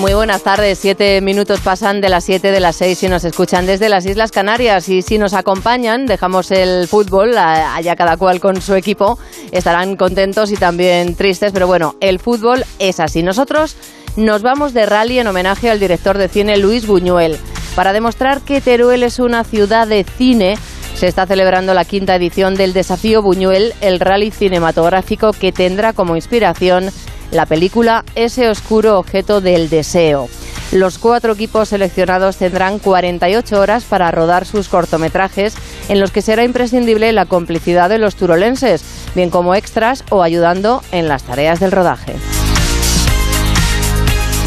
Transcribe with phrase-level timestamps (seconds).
[0.00, 3.66] Muy buenas tardes, siete minutos pasan de las siete de las seis y nos escuchan
[3.66, 8.62] desde las Islas Canarias y si nos acompañan, dejamos el fútbol, allá cada cual con
[8.62, 9.18] su equipo,
[9.52, 13.22] estarán contentos y también tristes, pero bueno, el fútbol es así.
[13.22, 13.76] Nosotros
[14.16, 17.36] nos vamos de rally en homenaje al director de cine Luis Buñuel.
[17.76, 20.56] Para demostrar que Teruel es una ciudad de cine,
[20.94, 26.16] se está celebrando la quinta edición del Desafío Buñuel, el rally cinematográfico que tendrá como
[26.16, 26.90] inspiración
[27.30, 30.28] la película Ese oscuro objeto del deseo.
[30.72, 35.54] Los cuatro equipos seleccionados tendrán 48 horas para rodar sus cortometrajes,
[35.88, 38.84] en los que será imprescindible la complicidad de los turolenses,
[39.16, 42.14] bien como extras o ayudando en las tareas del rodaje.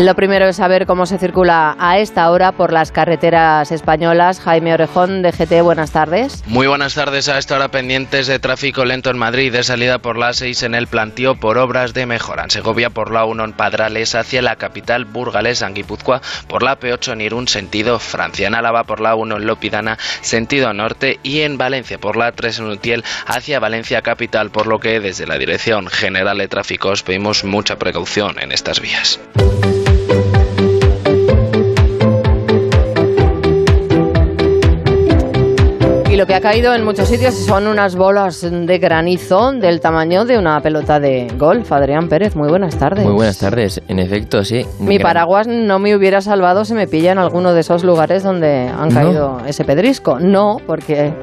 [0.00, 4.40] Lo primero es saber cómo se circula a esta hora por las carreteras españolas.
[4.40, 6.42] Jaime Orejón, de GT, buenas tardes.
[6.46, 7.28] Muy buenas tardes.
[7.28, 10.74] A esta hora pendientes de tráfico lento en Madrid, de salida por la 6 en
[10.74, 12.44] el plantío por obras de mejora.
[12.44, 16.80] En Segovia por la 1 en Padrales hacia la capital burgalesa en Guipúzcoa, por la
[16.80, 18.48] P8 en Irún sentido Francia.
[18.48, 22.60] En Álava por la 1 en Lopidana sentido norte y en Valencia por la 3
[22.60, 27.02] en Utiel hacia Valencia capital, por lo que desde la Dirección General de Tráfico os
[27.02, 29.20] pedimos mucha precaución en estas vías.
[36.20, 40.36] Lo que ha caído en muchos sitios son unas bolas de granizo del tamaño de
[40.36, 41.72] una pelota de golf.
[41.72, 43.06] Adrián Pérez, muy buenas tardes.
[43.06, 44.66] Muy buenas tardes, en efecto, sí.
[44.80, 48.68] Mi paraguas no me hubiera salvado si me pilla en alguno de esos lugares donde
[48.68, 50.20] han caído ese pedrisco.
[50.20, 51.14] No, porque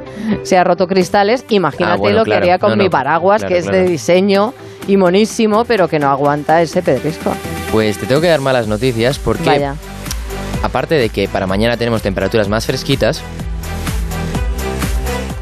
[0.41, 1.45] se ha roto cristales.
[1.49, 4.55] Imagínate ah, lo que haría con mi paraguas, que es de diseño
[4.87, 7.31] y monísimo, pero que no aguanta ese pedrisco.
[7.71, 9.69] Pues te tengo que dar malas noticias porque...
[10.63, 13.21] Aparte de que para mañana tenemos temperaturas más fresquitas,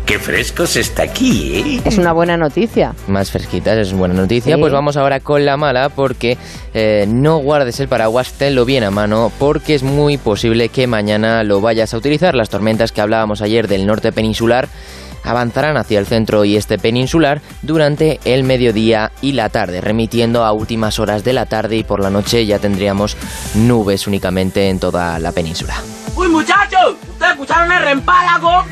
[0.06, 1.82] Qué frescos está aquí, ¿eh?
[1.84, 2.94] Es una buena noticia.
[3.08, 4.56] Más fresquitas, es una buena noticia.
[4.60, 6.38] Pues vamos ahora con la mala, porque
[6.76, 11.44] eh, no guardes el paraguas, tenlo bien a mano, porque es muy posible que mañana
[11.44, 12.36] lo vayas a utilizar.
[12.36, 14.70] Las tormentas que hablábamos ayer del norte peninsular
[15.24, 20.52] avanzarán hacia el centro y este peninsular durante el mediodía y la tarde, remitiendo a
[20.52, 23.18] últimas horas de la tarde y por la noche ya tendríamos
[23.56, 25.74] nubes únicamente en toda la península.
[26.16, 26.96] ¡Uy, muchachos!
[27.10, 28.66] ¿Ustedes escucharon el rempálago?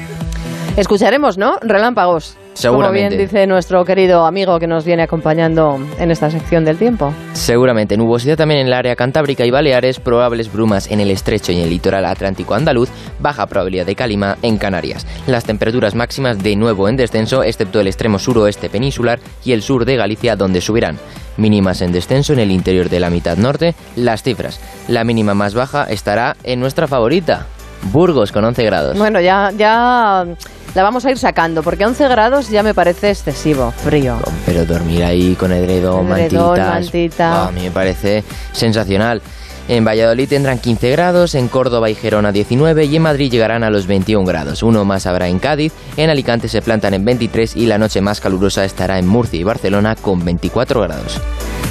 [0.75, 1.59] Escucharemos, ¿no?
[1.61, 2.35] Relámpagos.
[2.55, 2.99] Seguramente.
[2.99, 7.13] Como bien dice nuestro querido amigo que nos viene acompañando en esta sección del tiempo.
[7.33, 7.95] Seguramente.
[7.95, 11.63] Nubosidad también en el área cantábrica y Baleares, probables brumas en el estrecho y en
[11.63, 12.89] el litoral atlántico andaluz,
[13.19, 15.05] baja probabilidad de calima en Canarias.
[15.27, 19.85] Las temperaturas máximas de nuevo en descenso, excepto el extremo suroeste peninsular y el sur
[19.85, 20.97] de Galicia, donde subirán.
[21.37, 23.75] Mínimas en descenso en el interior de la mitad norte.
[23.95, 24.59] Las cifras.
[24.87, 27.47] La mínima más baja estará en nuestra favorita,
[27.91, 28.97] Burgos con 11 grados.
[28.97, 30.25] Bueno, ya, ya
[30.75, 34.17] la vamos a ir sacando, porque 11 grados ya me parece excesivo, frío.
[34.45, 37.47] Pero dormir ahí con edredón, Edredón, mantitas, mantita.
[37.47, 39.21] a mí me parece sensacional.
[39.69, 43.69] En Valladolid tendrán 15 grados, en Córdoba y Gerona 19 y en Madrid llegarán a
[43.69, 44.61] los 21 grados.
[44.61, 48.19] Uno más habrá en Cádiz, en Alicante se plantan en 23 y la noche más
[48.19, 51.21] calurosa estará en Murcia y Barcelona con 24 grados.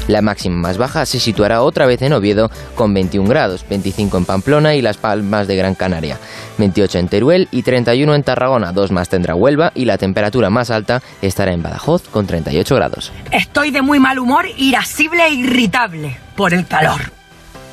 [0.09, 4.25] La máxima más baja se situará otra vez en Oviedo con 21 grados, 25 en
[4.25, 6.19] Pamplona y Las Palmas de Gran Canaria,
[6.59, 10.71] 28 en Teruel y 31 en Tarragona, dos más tendrá Huelva y la temperatura más
[10.71, 13.13] alta estará en Badajoz con 38 grados.
[13.31, 17.13] Estoy de muy mal humor, irascible e irritable por el calor.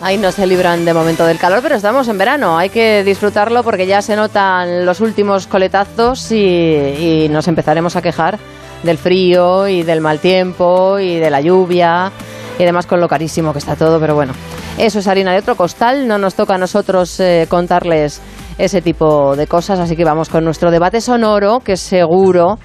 [0.01, 2.57] Ahí no se libran de momento del calor, pero estamos en verano.
[2.57, 8.01] Hay que disfrutarlo porque ya se notan los últimos coletazos y, y nos empezaremos a
[8.01, 8.39] quejar
[8.83, 12.11] del frío y del mal tiempo y de la lluvia
[12.57, 13.99] y además con lo carísimo que está todo.
[13.99, 14.33] Pero bueno,
[14.77, 16.07] eso es harina de otro costal.
[16.07, 18.21] No nos toca a nosotros eh, contarles
[18.57, 19.79] ese tipo de cosas.
[19.79, 22.59] Así que vamos con nuestro debate sonoro, que seguro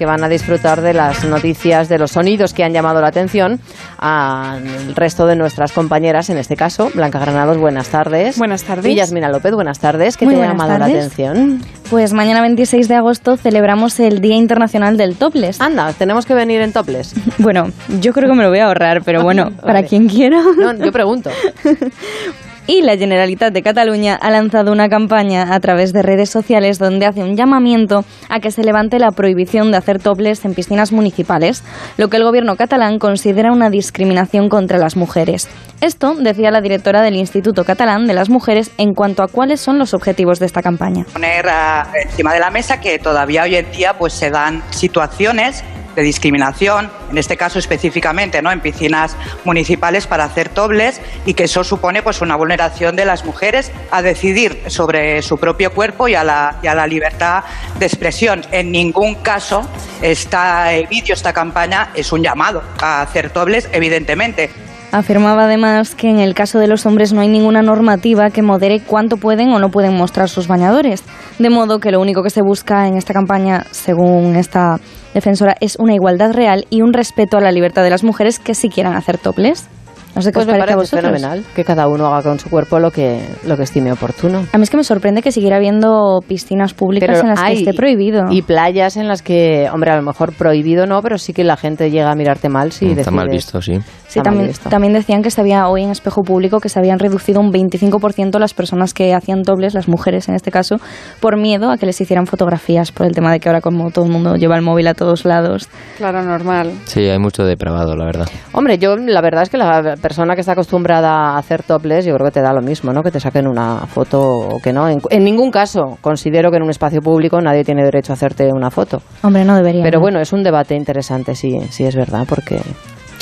[0.00, 3.60] que van a disfrutar de las noticias, de los sonidos que han llamado la atención
[3.98, 8.38] al resto de nuestras compañeras, en este caso, Blanca Granados, buenas tardes.
[8.38, 8.90] Buenas tardes.
[8.90, 10.16] Y Yasmina López, buenas tardes.
[10.16, 11.62] ¿Qué Muy te ha llamado la atención?
[11.90, 15.60] Pues mañana 26 de agosto celebramos el Día Internacional del Topless.
[15.60, 17.12] Anda, tenemos que venir en toples.
[17.36, 17.70] Bueno,
[18.00, 20.42] yo creo que me lo voy a ahorrar, pero bueno, para quien quiera.
[20.56, 21.28] No, yo pregunto.
[22.66, 27.06] Y la Generalitat de Cataluña ha lanzado una campaña a través de redes sociales donde
[27.06, 31.64] hace un llamamiento a que se levante la prohibición de hacer toples en piscinas municipales,
[31.96, 35.48] lo que el gobierno catalán considera una discriminación contra las mujeres.
[35.80, 39.78] Esto decía la directora del Instituto Catalán de las Mujeres en cuanto a cuáles son
[39.78, 41.04] los objetivos de esta campaña.
[41.12, 45.64] poner ah, encima de la mesa que todavía hoy en día pues se dan situaciones
[45.94, 48.50] de discriminación, en este caso específicamente, ¿no?
[48.50, 53.24] en piscinas municipales para hacer tobles y que eso supone pues una vulneración de las
[53.24, 57.44] mujeres a decidir sobre su propio cuerpo y a la, y a la libertad
[57.78, 58.42] de expresión.
[58.52, 59.68] En ningún caso
[60.02, 64.50] este vídeo, esta campaña es un llamado a hacer tobles, evidentemente.
[64.92, 68.80] Afirmaba además que en el caso de los hombres no hay ninguna normativa que modere
[68.80, 71.04] cuánto pueden o no pueden mostrar sus bañadores.
[71.38, 74.80] De modo que lo único que se busca en esta campaña, según esta
[75.14, 78.54] defensora, es una igualdad real y un respeto a la libertad de las mujeres que
[78.54, 79.68] sí quieran hacer toples.
[80.14, 81.00] No sé qué Pues os me parece a vosotros.
[81.02, 84.44] fenomenal que cada uno haga con su cuerpo lo que, lo que estime oportuno.
[84.52, 87.54] A mí es que me sorprende que siguiera habiendo piscinas públicas Pero en las hay-
[87.54, 88.24] que esté prohibido.
[88.30, 91.56] Y playas en las que, hombre, a lo mejor prohibido no, pero sí que la
[91.56, 93.78] gente llega a mirarte mal si Mm, Está mal visto, sí.
[94.08, 94.68] Sí, Está mal también, visto.
[94.70, 98.38] también decían que se había hoy en Espejo Público que se habían reducido un 25%
[98.40, 100.76] las personas que hacían dobles, las mujeres en este caso,
[101.20, 104.06] por miedo a que les hicieran fotografías, por el tema de que ahora como todo
[104.06, 105.68] el mundo lleva el móvil a todos lados.
[105.98, 106.72] Claro, normal.
[106.86, 108.26] Sí, hay mucho depravado, la verdad.
[108.52, 112.14] Hombre, yo la verdad es que la persona que está acostumbrada a hacer topless, yo
[112.14, 113.02] creo que te da lo mismo, ¿no?
[113.02, 114.88] Que te saquen una foto o que no.
[114.88, 118.50] En, en ningún caso considero que en un espacio público nadie tiene derecho a hacerte
[118.52, 119.02] una foto.
[119.22, 119.82] Hombre, no debería.
[119.82, 120.02] Pero ¿no?
[120.02, 122.60] bueno, es un debate interesante, sí, sí es verdad, porque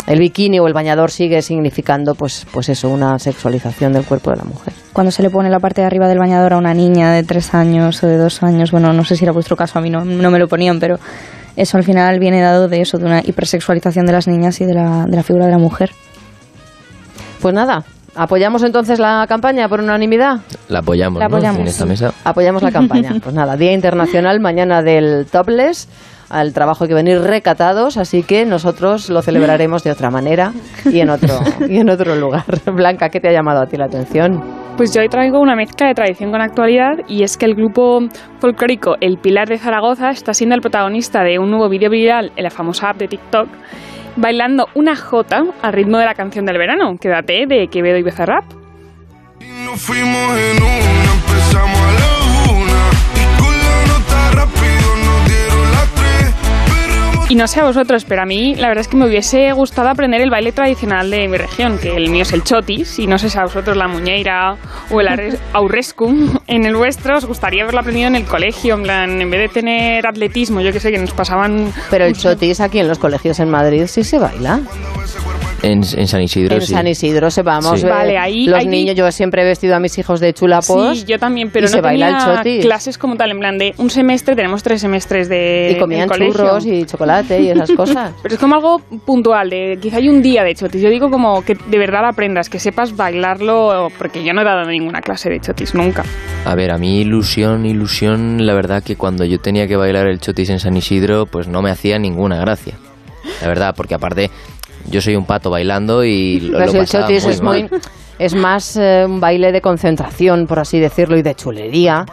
[0.09, 4.37] el bikini o el bañador sigue significando, pues, pues eso, una sexualización del cuerpo de
[4.37, 4.73] la mujer.
[4.95, 7.55] Cuando se le pone la parte de arriba del bañador a una niña de tres
[7.55, 10.07] años o de dos años, bueno, no sé si era vuestro caso, a mí no,
[10.07, 10.97] no me lo ponían, pero
[11.57, 14.75] eso al final viene dado de eso, de una hipersexualización de las niñas y de
[14.75, 15.91] la, de la figura de la mujer.
[17.41, 17.85] Pues nada,
[18.17, 20.41] ¿apoyamos entonces la campaña por unanimidad?
[20.69, 21.37] La apoyamos, La ¿no?
[21.37, 22.13] apoyamos, En esta mesa.
[22.25, 23.13] Apoyamos la campaña.
[23.23, 25.89] Pues nada, Día Internacional, mañana del topless.
[26.31, 30.53] Al trabajo hay que venir recatados, así que nosotros lo celebraremos de otra manera
[30.85, 32.45] y en otro, y en otro lugar.
[32.75, 34.43] Blanca, ¿qué te ha llamado a ti la atención?
[34.77, 38.01] Pues yo hoy traigo una mezcla de tradición con actualidad y es que el grupo
[38.41, 42.45] folclórico El Pilar de Zaragoza está siendo el protagonista de un nuevo vídeo viral en
[42.45, 43.49] la famosa app de TikTok
[44.19, 48.45] bailando una jota al ritmo de la canción del verano, Quédate de Quevedo y.
[49.65, 49.89] Nos.
[53.15, 54.78] Y rápido
[57.31, 59.91] Y no sé a vosotros, pero a mí la verdad es que me hubiese gustado
[59.91, 63.19] aprender el baile tradicional de mi región, que el mío es el chotis, y no
[63.19, 64.57] sé si a vosotros la muñeira
[64.91, 65.09] o el
[65.53, 66.41] aurrescu.
[66.47, 69.49] En el vuestro os gustaría haberlo aprendido en el colegio, en plan, en vez de
[69.49, 71.71] tener atletismo, yo que sé, que nos pasaban...
[71.91, 74.61] Pero el chotis aquí en los colegios en Madrid sí se baila.
[75.61, 76.73] En, en San Isidro, en sí.
[76.73, 77.81] San Isidro se vamos.
[77.81, 77.85] Sí.
[77.87, 80.99] eh, Vale, ahí- los ahí niños, yo siempre he vestido a mis hijos de chulapos.
[81.01, 82.65] Sí, yo también, pero y no se baila el chotis.
[82.65, 86.09] clases como tal, en plan de un semestre, tenemos tres semestres de y comían en
[86.09, 86.33] colegio.
[86.33, 88.13] churros y chocolate y esas cosas.
[88.23, 90.81] Pero es como algo puntual, de quizá hay un día de chotis.
[90.81, 94.65] Yo digo como que de verdad aprendas, que sepas bailarlo, porque yo no he dado
[94.69, 96.05] ninguna clase de chotis nunca.
[96.45, 100.21] A ver, a mí ilusión, ilusión, la verdad que cuando yo tenía que bailar el
[100.21, 102.75] chotis en San Isidro, pues no me hacía ninguna gracia.
[103.43, 104.31] La verdad, porque aparte
[104.91, 107.69] yo soy un pato bailando y lo, Pero lo el chotis muy es mal.
[107.71, 107.81] muy
[108.19, 112.05] es más eh, un baile de concentración, por así decirlo, y de chulería.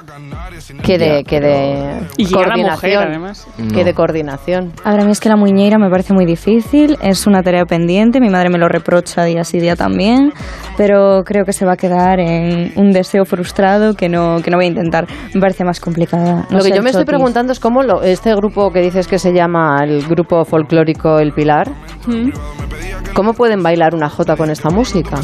[0.83, 3.03] Que de, que de Y mujer, coordinación.
[3.07, 3.47] además.
[3.57, 3.83] Que No.
[3.83, 4.73] de coordinación.
[4.83, 8.19] Ahora a mí es que la muñeira me parece muy difícil, es una tarea pendiente,
[8.19, 10.31] mi madre me lo reprocha día sí día también,
[10.77, 14.57] pero creo que se va a quedar en un deseo frustrado que no, que no
[14.57, 15.07] voy a intentar.
[15.33, 16.45] Me parece más complicada.
[16.49, 19.19] No lo que yo me estoy preguntando es cómo lo- este grupo que dices que
[19.19, 21.69] se llama el grupo folclórico El Pilar,
[22.07, 22.29] Mm.
[23.13, 25.17] ¿cómo pueden bailar una jota con esta música?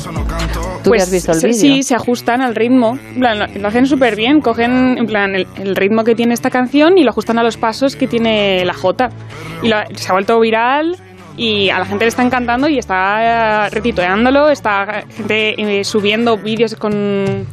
[0.83, 1.59] ¿Tú Pues has visto el se- vídeo?
[1.61, 2.97] Sí, se ajustan al ritmo.
[3.15, 4.41] Lo, lo hacen súper bien.
[4.41, 7.57] Cogen en plan, el, el ritmo que tiene esta canción y lo ajustan a los
[7.57, 9.09] pasos que tiene la Jota.
[9.61, 10.95] Y lo- se ha vuelto viral
[11.37, 14.49] y a la gente le está encantando y está eh, retitueándolo.
[14.49, 17.45] Está gente eh, subiendo vídeos con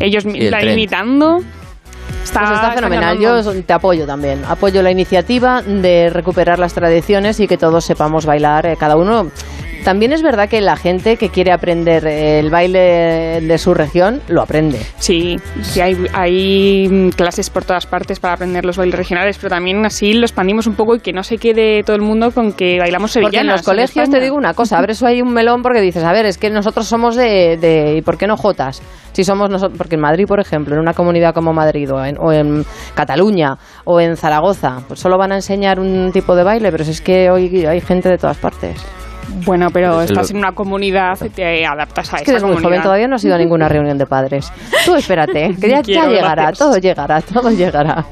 [0.00, 0.72] ellos el la tren.
[0.72, 1.40] imitando.
[2.24, 3.18] Está, Pues está fenomenal.
[3.18, 4.42] Yo te apoyo también.
[4.48, 9.30] Apoyo la iniciativa de recuperar las tradiciones y que todos sepamos bailar, eh, cada uno.
[9.84, 14.42] También es verdad que la gente que quiere aprender el baile de su región lo
[14.42, 14.78] aprende.
[14.98, 19.50] Sí, sí hay, hay mm, clases por todas partes para aprender los bailes regionales, pero
[19.50, 22.52] también así lo expandimos un poco y que no se quede todo el mundo con
[22.52, 23.32] que bailamos sevillanas.
[23.32, 26.12] Porque en los colegios te digo una cosa, abres ahí un melón porque dices, a
[26.12, 28.80] ver, es que nosotros somos de, de ¿y por qué no jotas?
[29.12, 32.16] Si somos nosotros, porque en Madrid, por ejemplo, en una comunidad como Madrid o en,
[32.18, 36.70] o en Cataluña o en Zaragoza, pues solo van a enseñar un tipo de baile,
[36.70, 38.80] pero si es que hoy hay gente de todas partes.
[39.44, 42.32] Bueno, pero Pero es estás en una comunidad y te adaptas a Es que esa
[42.32, 42.68] eres muy comunidad.
[42.70, 44.52] joven, todavía no has ido a ninguna reunión de padres.
[44.84, 46.58] Tú espérate, que ya, ya Quiero, llegará, gracias.
[46.58, 48.04] todo llegará, todo llegará.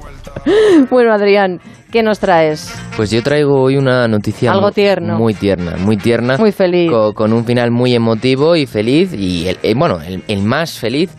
[0.90, 1.60] Bueno, Adrián,
[1.92, 2.72] ¿qué nos traes?
[2.96, 5.18] Pues yo traigo hoy una noticia Algo mu- tierno.
[5.18, 6.90] muy tierna, muy tierna, Muy feliz.
[6.90, 10.78] co- con, un final muy emotivo y feliz y el, eh, bueno, el, el más
[10.78, 11.10] feliz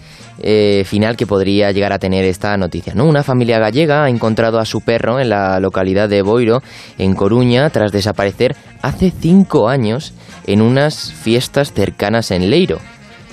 [0.44, 2.94] eh, final que podría llegar a tener esta noticia.
[2.94, 3.06] ¿no?
[3.06, 6.62] Una familia gallega ha encontrado a su perro en la localidad de Boiro,
[6.98, 10.14] en Coruña, tras desaparecer hace cinco años
[10.48, 12.80] en unas fiestas cercanas en Leiro.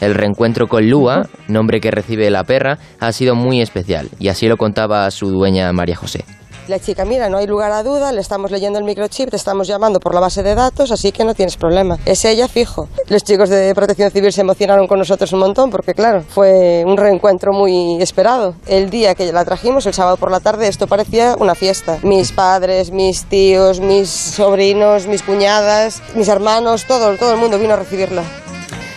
[0.01, 4.47] El reencuentro con Lua, nombre que recibe la perra, ha sido muy especial y así
[4.47, 6.25] lo contaba su dueña María José.
[6.69, 9.67] La chica, mira, no hay lugar a duda, le estamos leyendo el microchip, te estamos
[9.67, 11.99] llamando por la base de datos, así que no tienes problema.
[12.05, 12.89] Es ella fijo.
[13.09, 16.99] Los chicos de Protección Civil se emocionaron con nosotros un montón porque, claro, fue un
[16.99, 18.55] reencuentro muy esperado.
[18.67, 22.01] El día que la trajimos, el sábado por la tarde, esto parecía una fiesta.
[22.03, 27.73] Mis padres, mis tíos, mis sobrinos, mis cuñadas, mis hermanos, todo, todo el mundo vino
[27.73, 28.25] a recibirla.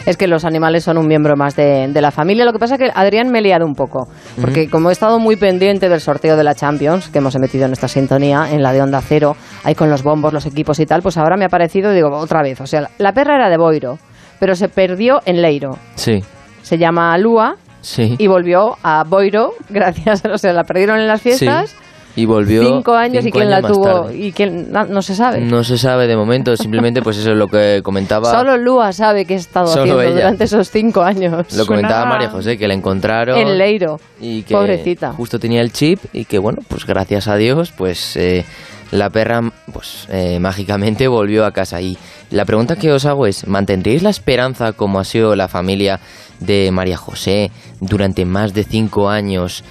[0.05, 2.45] Es que los animales son un miembro más de, de la familia.
[2.45, 4.07] Lo que pasa es que Adrián me he liado un poco.
[4.39, 7.73] Porque como he estado muy pendiente del sorteo de la Champions, que hemos emitido en
[7.73, 11.01] esta sintonía, en la de Onda Cero, ahí con los bombos, los equipos y tal,
[11.01, 12.61] pues ahora me ha parecido, digo, otra vez.
[12.61, 13.97] O sea, la perra era de Boiro,
[14.39, 15.77] pero se perdió en Leiro.
[15.95, 16.23] Sí,
[16.63, 18.15] Se llama Lua sí.
[18.17, 21.69] y volvió a Boiro, gracias, o sea, la perdieron en las fiestas.
[21.69, 21.77] Sí.
[22.15, 24.17] Y volvió Cinco años y quién la años tuvo tarde.
[24.17, 25.39] y quién no, no se sabe.
[25.41, 28.29] No se sabe de momento, simplemente pues eso es lo que comentaba.
[28.31, 30.11] Solo Lua sabe qué ha estado Solo haciendo ella.
[30.15, 31.53] durante esos cinco años.
[31.55, 33.99] Lo comentaba Suena- María José, que la encontraron En Leiro.
[34.19, 35.13] y que Pobrecita.
[35.13, 38.43] justo tenía el chip y que bueno, pues gracias a Dios, pues eh,
[38.91, 39.41] la perra
[39.71, 41.79] pues eh, mágicamente volvió a casa.
[41.81, 41.97] Y
[42.29, 46.01] la pregunta que os hago es, ¿mantendréis la esperanza como ha sido la familia
[46.41, 49.63] de María José durante más de cinco años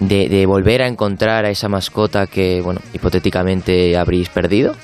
[0.00, 4.74] de, de volver a encontrar a esa mascota que, bueno, hipotéticamente habréis perdido?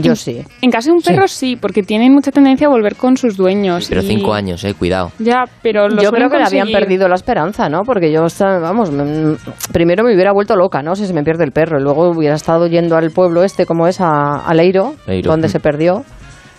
[0.00, 0.40] Yo sí.
[0.62, 3.86] En caso de un perro sí, porque tienen mucha tendencia a volver con sus dueños.
[3.88, 5.10] Pero y- cinco años, eh, cuidado.
[5.18, 7.82] Ya, pero los yo creo que le habían perdido la esperanza, ¿no?
[7.82, 9.32] Porque yo, vamos, mm,
[9.72, 10.94] primero me hubiera vuelto loca, ¿no?
[10.94, 11.80] Si se me pierde el perro.
[11.80, 15.32] Y luego hubiera estado yendo al pueblo este, como es, a, a Leiro, Leiro.
[15.32, 15.50] donde Mm.
[15.50, 16.04] se perdió.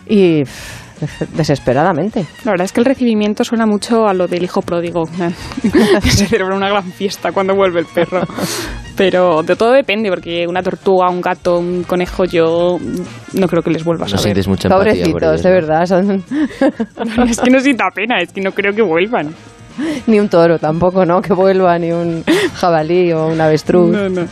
[0.06, 0.44] Y
[1.36, 2.26] desesperadamente.
[2.44, 5.06] La verdad es que el recibimiento suena mucho a lo del hijo pródigo.
[6.04, 8.22] se celebra una gran fiesta cuando vuelve el perro.
[8.96, 12.78] Pero de todo depende, porque una tortuga, un gato, un conejo, yo
[13.34, 14.48] no creo que les vuelva a No saber.
[14.48, 15.56] mucha Pobrecitos, ellos, de ¿no?
[15.56, 15.86] verdad.
[15.86, 16.12] Son...
[17.30, 19.34] es que no sienta pena, es que no creo que vuelvan.
[20.08, 21.22] ni un toro tampoco, ¿no?
[21.22, 22.24] Que vuelva, ni un
[22.56, 23.90] jabalí o un avestruz.
[23.90, 24.28] No, no.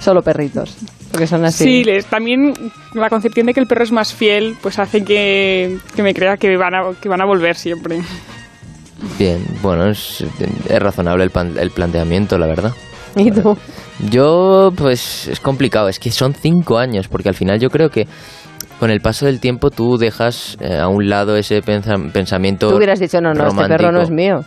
[0.00, 0.76] Solo perritos.
[1.16, 1.64] Porque son así.
[1.64, 2.52] Sí, les, también
[2.94, 6.36] la concepción de que el perro es más fiel, pues hace que, que me crea
[6.36, 8.00] que van, a, que van a volver siempre.
[9.18, 10.24] Bien, bueno, es,
[10.68, 12.72] es razonable el, pan- el planteamiento, la verdad.
[13.14, 13.56] ¿Y tú?
[14.10, 18.06] Yo, pues es complicado, es que son cinco años, porque al final yo creo que
[18.78, 22.68] con el paso del tiempo tú dejas eh, a un lado ese pensa- pensamiento.
[22.68, 24.40] Tú hubieras dicho, no, no, este perro no es mío.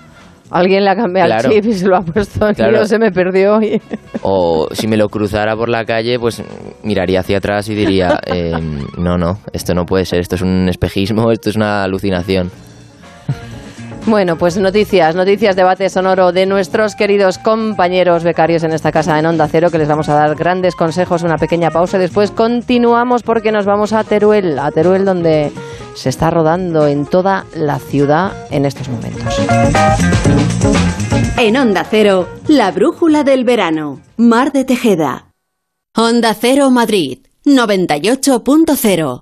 [0.52, 1.50] Alguien le ha cambiado Claro.
[1.50, 2.86] el chip y se lo ha puesto Claro.
[2.86, 3.60] se me perdió.
[4.22, 6.44] O si me lo cruzara por la calle, pues
[6.84, 8.52] miraría hacia atrás y diría, eh,
[8.98, 12.52] no, no, esto no puede ser, esto es un espejismo, esto es una alucinación.
[14.06, 19.26] Bueno, pues noticias, noticias, debate sonoro de nuestros queridos compañeros becarios en esta casa en
[19.26, 23.22] Onda Cero, que les vamos a dar grandes consejos, una pequeña pausa y después continuamos
[23.24, 25.52] porque nos vamos a Teruel, a Teruel donde
[26.00, 29.36] se está rodando en toda la ciudad en estos momentos.
[31.38, 34.00] En Onda Cero, la brújula del verano.
[34.16, 35.34] Mar de Tejeda.
[35.94, 39.22] Onda Cero Madrid, 98.0.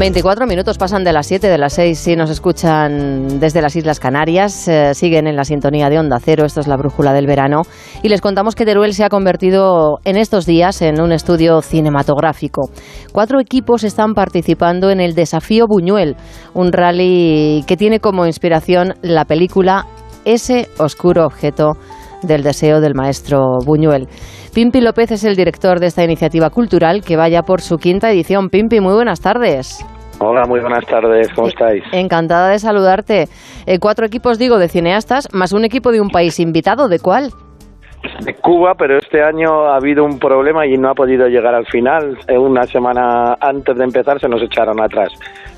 [0.00, 4.00] Veinticuatro minutos pasan de las 7 de las 6 si nos escuchan desde las Islas
[4.00, 7.64] Canarias, eh, siguen en la sintonía de Onda Cero, esto es la brújula del verano,
[8.02, 12.70] y les contamos que Teruel se ha convertido en estos días en un estudio cinematográfico.
[13.12, 16.16] Cuatro equipos están participando en el Desafío Buñuel,
[16.54, 19.84] un rally que tiene como inspiración la película
[20.24, 21.76] Ese oscuro objeto
[22.22, 24.08] del deseo del maestro Buñuel.
[24.54, 28.48] Pimpi López es el director de esta iniciativa cultural que vaya por su quinta edición.
[28.48, 29.84] Pimpi, muy buenas tardes.
[30.22, 31.82] Hola, muy buenas tardes, ¿cómo estáis?
[31.92, 33.28] Encantada de saludarte.
[33.66, 36.88] Eh, cuatro equipos, digo, de cineastas, más un equipo de un país invitado.
[36.88, 37.30] ¿De cuál?
[38.24, 41.66] De Cuba, pero este año ha habido un problema y no ha podido llegar al
[41.66, 42.18] final.
[42.28, 45.08] Eh, Una semana antes de empezar se nos echaron atrás.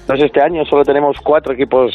[0.02, 1.92] Entonces este año solo tenemos cuatro equipos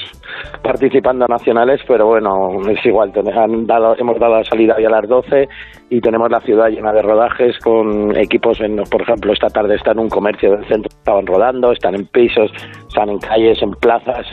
[0.63, 3.11] participando nacionales, pero bueno, es igual.
[3.35, 5.47] han dado- hemos dado la salida ya a las 12
[5.89, 9.97] y tenemos la ciudad llena de rodajes con equipos, en, por ejemplo, esta tarde están
[9.97, 12.51] en un comercio del centro, estaban rodando, están en pisos,
[12.87, 14.25] están en calles, en plazas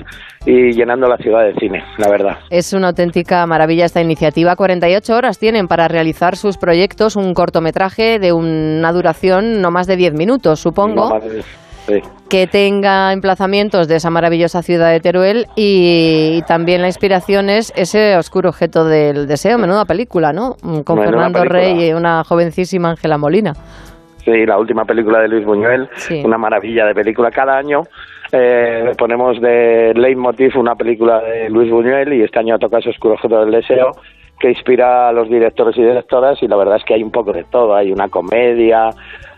[0.47, 2.39] y llenando la ciudad de cine, la verdad.
[2.51, 4.57] Es una auténtica maravilla esta iniciativa.
[4.57, 9.97] 48 horas tienen para realizar sus proyectos, un cortometraje de una duración no más de
[9.97, 11.09] 10 minutos, supongo.
[11.09, 11.43] No más de-
[11.87, 12.01] sí.
[12.29, 17.73] que tenga emplazamientos de esa maravillosa ciudad de Teruel y, y también la inspiración es
[17.77, 20.57] ese oscuro objeto del deseo, menuda película, ¿no?
[20.63, 21.61] Mm, Con Menuda Fernando película.
[21.61, 23.53] Rey y una jovencísima Ángela Molina.
[24.25, 26.23] Sí, la última película de Luis Buñuel, Sí.
[26.25, 27.31] una maravilla de película.
[27.31, 27.83] Cada año
[28.33, 33.15] eh, ponemos de leitmotiv una película de Luis Buñuel y este año toca ese oscuro
[33.15, 33.91] objeto del deseo
[34.41, 37.33] que inspira a los directores y directoras y la verdad es que hay un poco
[37.33, 37.75] de todo.
[37.75, 38.91] Hay una comedia,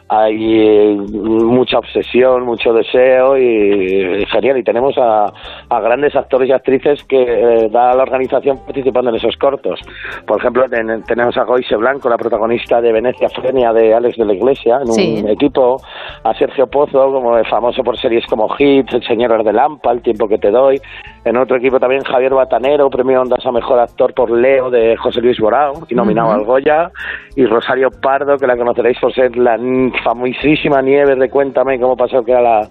[0.09, 4.59] hay eh, mucha obsesión, mucho deseo y, y genial.
[4.59, 5.27] Y tenemos a,
[5.69, 9.81] a grandes actores y actrices que eh, da la organización participando en esos cortos.
[10.27, 14.25] Por ejemplo, ten- tenemos a Goise Blanco, la protagonista de Venecia Frenia de Alex de
[14.25, 15.21] la Iglesia, en Sí.
[15.25, 15.79] un equipo,
[16.23, 20.29] a Sergio Pozo, como famoso por series como Hit, El Señor de Lampa, El tiempo
[20.29, 20.81] que te doy.
[21.27, 25.21] En otro equipo también Javier Batanero, premio Ondas a Mejor Actor por Leo de José
[25.21, 26.89] Luis Borao, y nominado al Goya.
[27.35, 29.59] Y Rosario Pardo, que la conoceréis por ser la
[30.05, 32.69] famosísima Nieves de Cuéntame cómo pasó, que era la,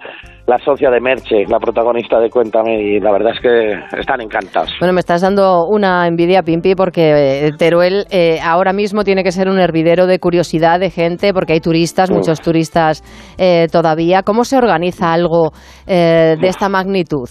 [0.48, 4.74] la socia de Merche, la protagonista de Cuéntame, y la verdad es que están encantados.
[4.80, 9.34] Bueno, me estás dando una envidia, Pimpi, porque eh, Teruel eh, ahora mismo tiene que
[9.34, 13.04] ser un hervidero de curiosidad de gente, porque hay turistas, muchos turistas
[13.38, 14.24] eh, todavía.
[14.24, 15.52] ¿Cómo se organiza algo
[15.88, 17.28] eh, de esta magnitud?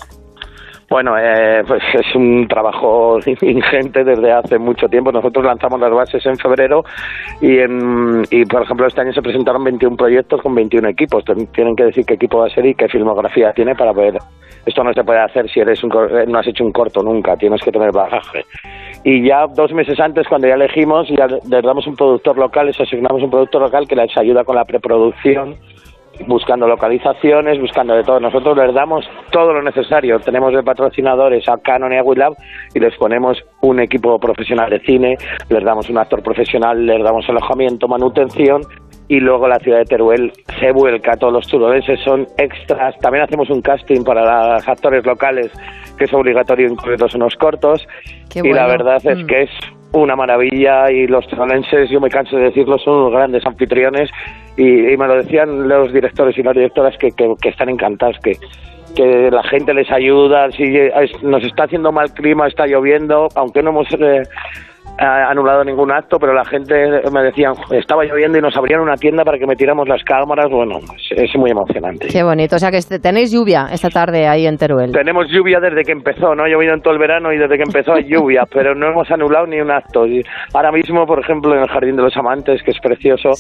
[0.89, 5.13] Bueno, eh, pues es un trabajo ingente desde hace mucho tiempo.
[5.13, 6.85] Nosotros lanzamos las bases en febrero
[7.41, 11.25] y, en, y por ejemplo, este año se presentaron 21 proyectos con 21 equipos.
[11.53, 14.19] Tienen que decir qué equipo va a ser y qué filmografía tiene para ver.
[14.67, 17.63] Esto no se puede hacer si eres un, no has hecho un corto nunca, tienes
[17.63, 18.45] que tener bagaje.
[19.05, 22.81] Y ya dos meses antes, cuando ya elegimos, ya les damos un productor local, les
[22.81, 25.57] asignamos un productor local que les ayuda con la preproducción
[26.27, 28.21] buscando localizaciones, buscando de todo.
[28.21, 30.19] Nosotros les damos todo lo necesario.
[30.21, 32.35] Tenemos de patrocinadores a Canon y a Willab
[32.75, 35.17] y les ponemos un equipo profesional de cine,
[35.49, 38.63] les damos un actor profesional, les damos alojamiento, manutención
[39.09, 41.13] y luego la ciudad de Teruel se vuelca.
[41.17, 42.97] Todos los turolenses son extras.
[43.01, 45.53] También hacemos un casting para los actores locales
[45.99, 47.87] que es obligatorio incluirlos en los cortos.
[48.35, 49.27] y la verdad es Mm.
[49.27, 49.51] que es
[49.95, 54.11] una maravilla y los turolenses, yo me canso de decirlo, son unos grandes anfitriones
[54.57, 58.19] y, y me lo decían los directores y las directoras que, que, que están encantados,
[58.23, 58.37] que
[58.95, 60.65] que la gente les ayuda, si
[61.23, 64.23] nos está haciendo mal clima, está lloviendo, aunque no hemos eh,
[64.99, 66.75] anulado ningún acto, pero la gente
[67.13, 70.79] me decían, estaba lloviendo y nos abrían una tienda para que metiéramos las cámaras, bueno,
[70.79, 72.07] es, es muy emocionante.
[72.09, 72.57] Qué bonito.
[72.57, 74.93] O sea que este- tenéis lluvia esta tarde ahí en Teruel.
[74.93, 77.65] Tenemos lluvia desde que empezó, no ha llovido en todo el verano y desde que
[77.65, 80.07] empezó hay lluvia, pero no hemos anulado ni un acto.
[80.07, 83.31] Y ahora mismo, por ejemplo, en el Jardín de los Amantes, que es precioso,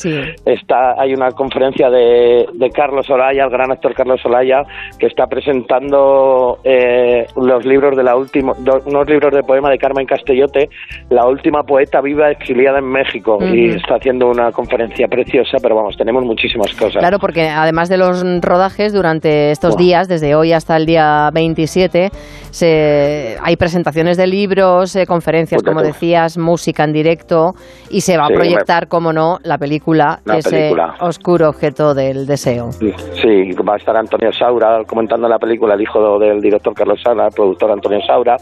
[0.44, 4.62] está hay una conferencia de, de Carlos Olaya, el gran actor Carlos Olaya,
[4.98, 8.52] que está presentando eh, los libros de la última,
[8.86, 10.68] unos libros de poema de Carmen Castellote,
[11.10, 13.76] la última poeta viva exiliada en México, y Ujú.
[13.78, 16.98] está haciendo una conferencia preciosa, pero vamos, tenemos muchísimas cosas.
[17.00, 22.10] Claro, porque además de los rodajes, durante estos días, desde hoy hasta el día 27,
[22.50, 25.94] se, hay presentaciones de libros, eh, conferencias, como Correcto.
[25.94, 27.52] decías, música en directo,
[27.90, 30.94] y se va Sí, a proyectar, como no, la película, La ese película.
[31.00, 32.70] oscuro objeto del deseo.
[32.72, 37.26] Sí, va a estar Antonio Saura comentando la película, el hijo del director Carlos Saura,
[37.26, 38.36] el productor Antonio Saura.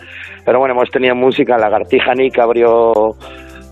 [0.45, 2.92] Pero bueno, hemos tenido música, Lagartija Nick abrió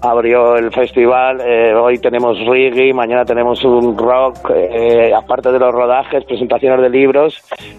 [0.02, 5.72] abrió el festival, eh, hoy tenemos reggae, mañana tenemos un rock, eh, aparte de los
[5.72, 7.34] rodajes, presentaciones de libros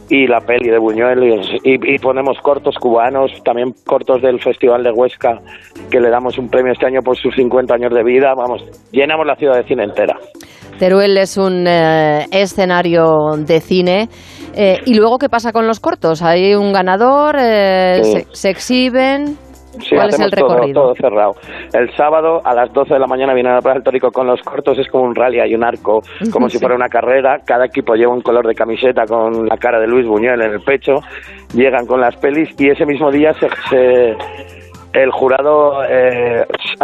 [0.08, 1.34] y la peli de Buñuel y,
[1.74, 5.40] y- y ponemos cortos cubanos, también cortos del Festival de Huesca,
[5.90, 9.26] que le damos un premio este año por sus 50 años de vida, vamos, llenamos
[9.26, 10.16] la ciudad de cine entera.
[10.78, 14.10] Teruel es un eh, escenario de cine.
[14.86, 16.22] ¿Y luego qué pasa con los cortos?
[16.22, 17.36] ¿Hay un ganador?
[17.40, 18.12] Sí.
[18.12, 19.38] se, se exhiben?
[19.80, 20.74] Sí, ¿Cuál es el recorrido?
[20.82, 21.36] Todo, todo cerrado.
[21.74, 24.28] El sábado a las 12 de la mañana viene a la Plaza del Tórico con
[24.28, 27.40] los cortos, es como un rally, hay un arco, como si fuera una carrera.
[27.46, 30.62] Cada equipo lleva un color de camiseta con la cara de Luis Buñuel en el
[30.62, 30.96] pecho,
[31.54, 33.48] llegan con las pelis y ese mismo día se.
[33.70, 34.18] se-
[34.94, 36.42] el jurado eh,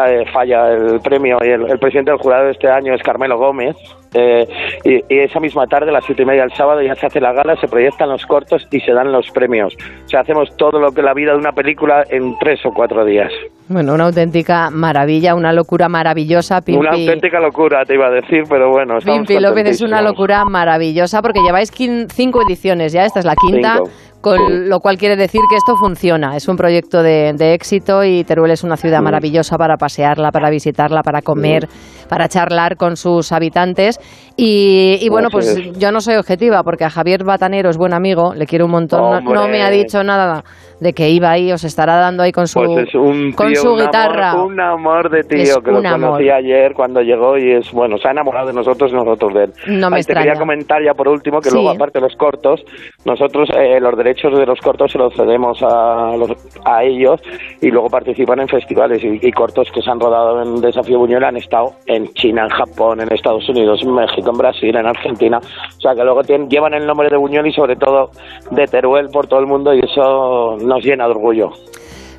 [0.08, 3.38] eh, falla el premio y el, el presidente del jurado de este año es Carmelo
[3.38, 3.76] Gómez
[4.14, 4.46] eh,
[4.84, 7.20] y, y esa misma tarde, a las siete y media del sábado, ya se hace
[7.20, 9.76] la gala, se proyectan los cortos y se dan los premios.
[10.06, 13.06] O sea, hacemos todo lo que la vida de una película en tres o cuatro
[13.06, 13.32] días.
[13.70, 16.62] Bueno, una auténtica maravilla, una locura maravillosa.
[16.62, 20.46] Pimpi, Una auténtica locura, te iba a decir, pero bueno, Pimpi López es una locura
[20.46, 21.70] maravillosa porque lleváis
[22.10, 23.76] cinco ediciones ya, esta es la quinta.
[23.78, 23.90] Cinco.
[24.20, 26.36] Con lo cual quiere decir que esto funciona.
[26.36, 29.04] Es un proyecto de, de éxito y Teruel es una ciudad Mm.
[29.04, 31.68] maravillosa para pasearla, para visitarla, para comer,
[32.10, 33.97] para charlar con sus habitantes.
[34.40, 35.80] Y, y bueno, pues es.
[35.80, 39.24] yo no soy objetiva porque a Javier Batanero es buen amigo, le quiero un montón.
[39.26, 40.44] No, me ha dicho nada
[40.80, 43.74] de que iba ahí, os estará dando ahí con su, Pues es un con su
[43.74, 44.32] un guitarra.
[44.34, 45.92] Amor, un amor de tío Es que lo amor.
[46.10, 49.44] conocí ayer cuando llegó y es bueno, se ha enamorado de nosotros y nosotros de
[49.46, 49.54] él.
[49.70, 50.40] No me Ahí te quería extraña.
[50.40, 51.56] comentar ya por último que Sí.
[51.56, 52.62] luego aparte de los cortos,
[53.06, 57.22] nosotros eh, los derechos de los cortos se los cedemos a, los- a ellos
[57.62, 61.38] y luego participan en festivales y, cortos que se han rodado en Desafío Buñuel han
[61.38, 65.38] estado en China, en Japón, en Estados Unidos, en México, en Brasil, en Argentina.
[65.40, 68.10] O sea que luego tienen- llevan el nombre de Buñuel y sobre todo
[68.52, 71.52] de Teruel por todo el mundo y eso nos llena de orgullo.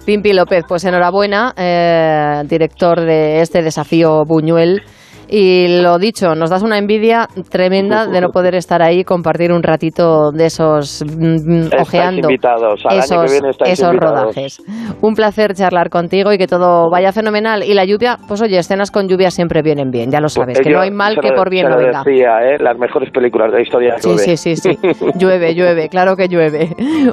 [0.06, 4.80] Pimpi López, pues enhorabuena, eh, director de este desafío Buñuel.
[5.30, 9.52] Y lo dicho, nos das una envidia tremenda de no poder estar ahí y compartir
[9.52, 12.82] un ratito de esos mm, ojeando invitados.
[12.86, 14.20] Al año que esos, viene esos invitados.
[14.34, 14.62] rodajes.
[15.02, 17.62] Un placer charlar contigo y que todo vaya fenomenal.
[17.62, 20.70] Y la lluvia, pues oye, escenas con lluvia siempre vienen bien, ya lo sabes, que
[20.70, 22.02] Yo no hay mal que lo- por bien se no lo venga.
[22.04, 22.56] decía, ¿eh?
[22.60, 24.36] las mejores películas de la historia Sí, llueve.
[24.36, 24.78] sí, sí, sí.
[25.18, 26.70] Llueve, llueve, claro que llueve.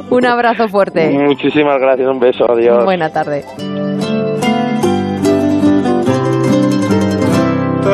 [0.09, 1.09] Un abrazo fuerte.
[1.09, 2.83] Muchísimas gracias, un beso, adiós.
[2.85, 3.43] Buena tarde.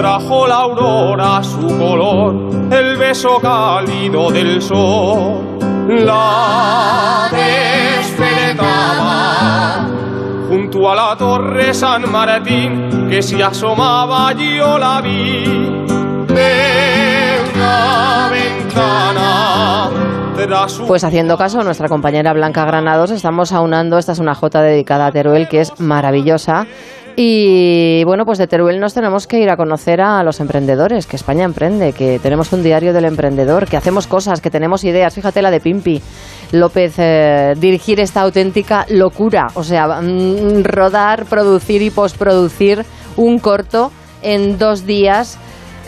[0.02, 2.34] Trajo la aurora su color,
[2.74, 5.60] el beso cálido del sol.
[5.90, 8.66] La despertaba
[10.50, 15.44] junto a la torre San Martín que se asomaba yo la vi
[16.26, 19.92] de una ventana
[20.88, 25.06] Pues haciendo caso a nuestra compañera Blanca Granados, estamos aunando, esta es una jota dedicada
[25.06, 26.66] a Teruel que es maravillosa.
[27.16, 31.18] Y bueno, pues de Teruel nos tenemos que ir a conocer a los emprendedores, que
[31.18, 35.14] España emprende, que tenemos un diario del emprendedor, que hacemos cosas, que tenemos ideas.
[35.14, 36.02] Fíjate la de Pimpi
[36.54, 39.48] López, eh, dirigir esta auténtica locura.
[39.56, 42.86] O sea, mm, rodar, producir y posproducir
[43.18, 45.38] un corto en dos días.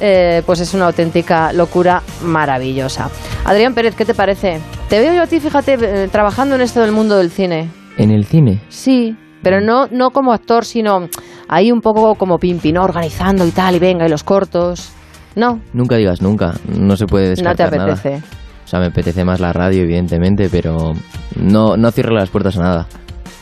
[0.02, 3.10] eh, pues es una auténtica locura maravillosa.
[3.46, 4.60] Adrián Pérez, ¿qué te parece?
[4.90, 7.70] Te veo yo a ti, fíjate, eh, trabajando en esto del mundo del cine.
[7.98, 8.60] En el cine.
[8.68, 11.08] Sí, pero no, no como actor, sino
[11.48, 12.84] ahí un poco como Pimpi, ¿no?
[12.84, 14.90] Organizando y tal, y venga, y los cortos.
[15.36, 17.94] No, Nunca digas nunca, no se puede no te descartar nada.
[17.94, 18.24] apetece.
[18.64, 20.94] O sea, me apetece más la radio, evidentemente, pero
[21.36, 22.88] no, no cierro las puertas a nada.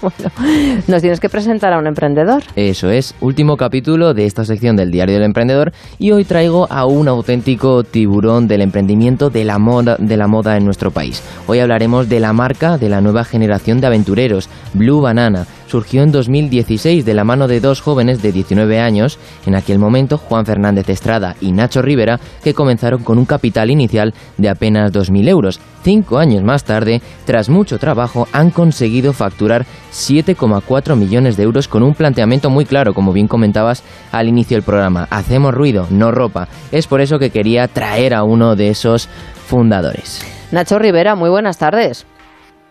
[0.87, 2.41] Nos tienes que presentar a un emprendedor.
[2.55, 6.85] Eso es, último capítulo de esta sección del Diario del Emprendedor y hoy traigo a
[6.85, 11.21] un auténtico tiburón del emprendimiento de la moda, de la moda en nuestro país.
[11.47, 15.45] Hoy hablaremos de la marca de la nueva generación de aventureros, Blue Banana.
[15.71, 20.17] Surgió en 2016 de la mano de dos jóvenes de 19 años, en aquel momento
[20.17, 25.29] Juan Fernández Estrada y Nacho Rivera, que comenzaron con un capital inicial de apenas 2.000
[25.29, 25.61] euros.
[25.81, 31.83] Cinco años más tarde, tras mucho trabajo, han conseguido facturar 7,4 millones de euros con
[31.83, 33.81] un planteamiento muy claro, como bien comentabas
[34.11, 35.07] al inicio del programa.
[35.09, 36.49] Hacemos ruido, no ropa.
[36.73, 39.07] Es por eso que quería traer a uno de esos
[39.47, 40.21] fundadores.
[40.51, 42.05] Nacho Rivera, muy buenas tardes.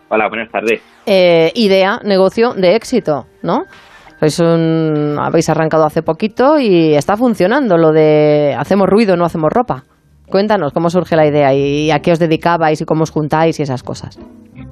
[0.07, 0.90] Hola, buenas tardes.
[1.05, 3.63] Eh, idea, negocio de éxito, ¿no?
[4.19, 9.51] Sois un- habéis arrancado hace poquito y está funcionando lo de hacemos ruido, no hacemos
[9.51, 9.83] ropa.
[10.29, 13.63] Cuéntanos cómo surge la idea y a qué os dedicabais y cómo os juntáis y
[13.63, 14.19] esas cosas.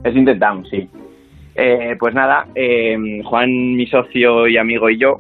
[0.03, 0.87] Eso intentamos, sí.
[1.55, 5.19] Eh, pues nada, eh, Juan, mi socio y amigo y yo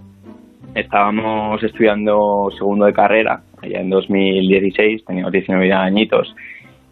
[0.75, 6.33] estábamos estudiando segundo de carrera, allá en 2016, teníamos 19 añitos.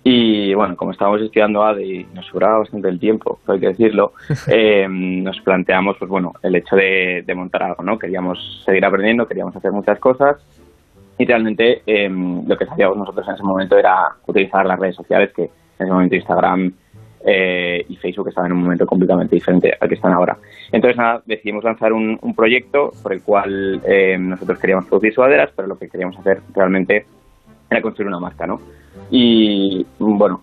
[0.10, 4.14] Y bueno, como estábamos estudiando ADE y nos sobraba bastante el tiempo, hay que decirlo,
[4.48, 8.00] eh, nos planteamos pues bueno, el hecho de, de montar algo, ¿no?
[8.00, 10.38] Queríamos seguir aprendiendo, queríamos hacer muchas cosas
[11.18, 15.34] y realmente eh, lo que sabíamos nosotros en ese momento era utilizar las redes sociales,
[15.36, 16.72] que en ese momento Instagram
[17.26, 20.38] eh, y Facebook estaban en un momento completamente diferente al que están ahora.
[20.72, 25.50] Entonces nada, decidimos lanzar un, un proyecto por el cual eh, nosotros queríamos producir sudaderas,
[25.54, 27.06] pero lo que queríamos hacer realmente
[27.70, 28.62] era construir una marca, ¿no?
[29.10, 30.42] Y bueno,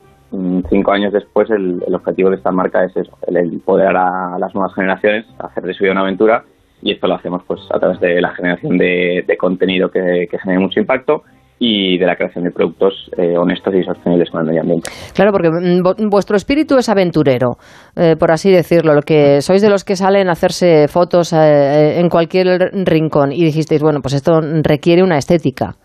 [0.68, 4.74] cinco años después el, objetivo de esta marca es eso, el empoderar a las nuevas
[4.74, 6.44] generaciones, hacer de su vida una aventura.
[6.82, 10.38] Y esto lo hacemos pues a través de la generación de, de contenido que, que
[10.38, 11.22] genere mucho impacto
[11.58, 14.90] y de la creación de productos eh, honestos y sostenibles con el medio ambiente.
[15.14, 17.56] Claro, porque mm, vuestro espíritu es aventurero,
[17.96, 22.00] eh, por así decirlo, lo que sois de los que salen a hacerse fotos eh,
[22.00, 23.32] en cualquier rincón.
[23.32, 25.76] Y dijisteis, bueno, pues esto requiere una estética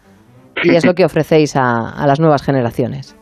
[0.63, 3.15] y es lo que ofrecéis a, a las nuevas generaciones.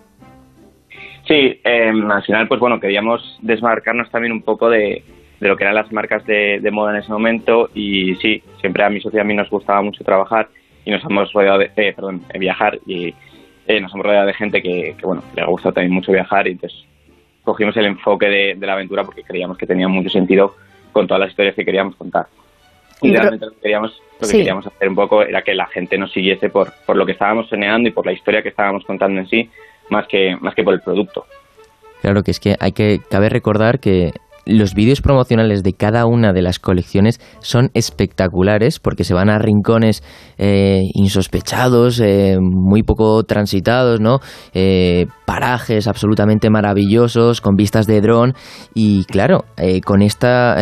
[1.28, 5.04] Sí, eh, al final, pues bueno, queríamos desmarcarnos también un poco de,
[5.40, 8.84] de lo que eran las marcas de, de moda en ese momento y sí, siempre
[8.84, 10.48] a mi socio y a mí nos gustaba mucho trabajar
[10.86, 13.14] y nos hemos rodeado de, eh, perdón, viajar y
[13.68, 16.48] eh, nos hemos rodeado de gente que, que, bueno, le ha gustado también mucho viajar
[16.48, 16.86] y entonces
[17.44, 20.56] cogimos el enfoque de, de la aventura porque creíamos que tenía mucho sentido
[20.94, 22.28] con todas las historias que queríamos contar.
[23.02, 24.38] Y realmente lo que queríamos, lo que Sí.
[24.38, 27.48] queríamos hacer un poco era que la gente nos siguiese por, por lo que estábamos
[27.50, 29.50] soñando y por la historia que estábamos contando en sí,
[29.90, 31.26] más que, más que por el producto.
[32.02, 34.12] Claro que es que hay que cabe recordar que
[34.48, 39.38] los vídeos promocionales de cada una de las colecciones son espectaculares porque se van a
[39.38, 40.04] rincones
[40.38, 44.20] eh, insospechados, eh, muy poco transitados, ¿no?
[44.54, 48.34] Eh, parajes absolutamente maravillosos con vistas de dron
[48.74, 49.44] y claro,
[49.84, 50.56] con esta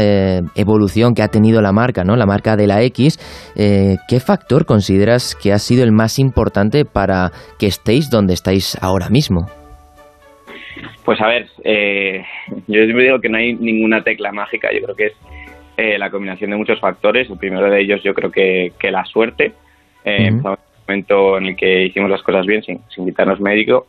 [0.56, 2.16] evolución que ha tenido la marca, ¿no?
[2.16, 3.20] La marca de la X,
[3.56, 9.10] ¿qué factor consideras que ha sido el más importante para que estéis donde estáis ahora
[9.10, 9.46] mismo?
[11.04, 12.24] Pues a ver, eh,
[12.68, 15.14] yo siempre digo que no hay ninguna tecla mágica, yo creo que es
[15.78, 17.30] eh, la combinación de muchos factores.
[17.30, 19.54] El primero de ellos yo creo que, que la suerte.
[20.04, 20.28] Eh, Ujú.
[20.28, 23.88] Empezamos en un momento en el que hicimos las cosas bien sin, sin quitarnos médico.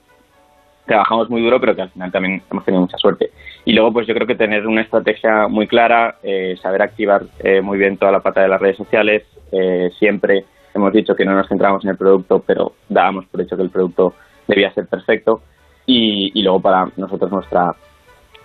[0.86, 3.30] Trabajamos muy duro, pero que al final también hemos tenido mucha suerte.
[3.64, 7.60] Y luego, pues yo creo que tener una estrategia muy clara, eh, saber activar eh,
[7.60, 9.24] muy bien toda la pata de las redes sociales.
[9.52, 10.44] eh, siempre
[10.74, 13.70] hemos dicho que no nos centramos en el producto, pero dábamos por hecho que el
[13.70, 14.14] producto
[14.46, 15.42] debía ser perfecto.
[15.86, 17.74] Y, y luego para nosotros nuestra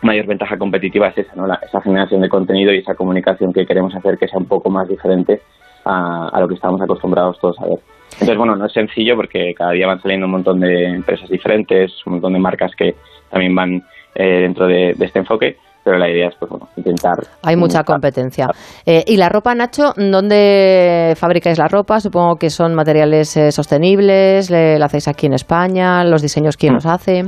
[0.03, 1.47] mayor ventaja competitiva es esa, ¿no?
[1.47, 4.69] La- esa generación de contenido y esa comunicación que queremos hacer que sea un poco
[4.69, 5.41] más diferente
[5.85, 7.79] a, lo que estamos acostumbrados todos a ver.
[8.13, 11.91] Entonces, bueno, no es sencillo porque cada día van saliendo un montón de empresas diferentes,
[12.05, 12.95] un montón de marcas que
[13.29, 17.17] también van eh, dentro de, de este enfoque, pero la idea es, pues bueno, intentar...
[17.43, 18.47] Hay mucha competencia.
[18.85, 19.93] Eh, ¿Y la ropa, Nacho?
[19.97, 21.99] ¿Dónde fabricáis la ropa?
[21.99, 24.49] Supongo que son materiales eh, sostenibles.
[24.49, 26.03] le- ¿La hacéis aquí en España?
[26.03, 27.23] ¿Los diseños quién los hace?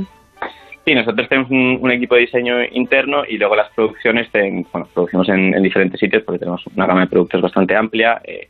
[0.84, 4.86] Sí, nosotros tenemos un, un equipo de diseño interno y luego las producciones, en- bueno,
[4.92, 8.20] producimos en, en diferentes sitios porque tenemos una gama de productos bastante amplia.
[8.24, 8.48] eh,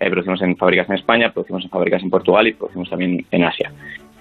[0.00, 3.44] eh, producimos en fábricas en España, producimos en fábricas en Portugal y producimos también en
[3.44, 3.70] Asia.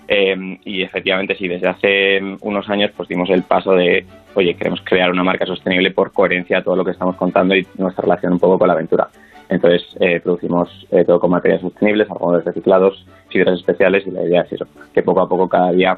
[0.08, 4.82] Eh, y efectivamente, sí, desde hace unos años pues dimos el paso de, oye, queremos
[4.84, 8.34] crear una marca sostenible por coherencia a todo lo que estamos contando y nuestra relación
[8.34, 9.10] un poco con la aventura.
[9.50, 14.42] Entonces, eh, producimos eh, todo con materiales sostenibles, algodоnes reciclados, fibras especiales y la idea
[14.42, 15.98] es eso, que poco a poco cada día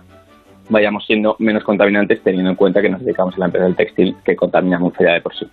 [0.69, 4.15] vayamos siendo menos contaminantes teniendo en cuenta que nos dedicamos a la empresa del textil
[4.24, 5.48] que contamina mucho ya de por sí.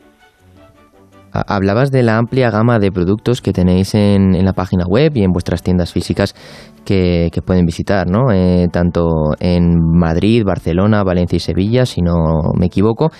[1.32, 5.12] Ha- Hablabas de la amplia gama de productos que tenéis en, en la página web
[5.16, 6.34] y en vuestras tiendas físicas
[6.84, 8.32] que, que pueden visitar, ¿no?
[8.32, 12.14] Eh, tanto en Madrid, Barcelona, Valencia y Sevilla, si no
[12.58, 13.10] me equivoco.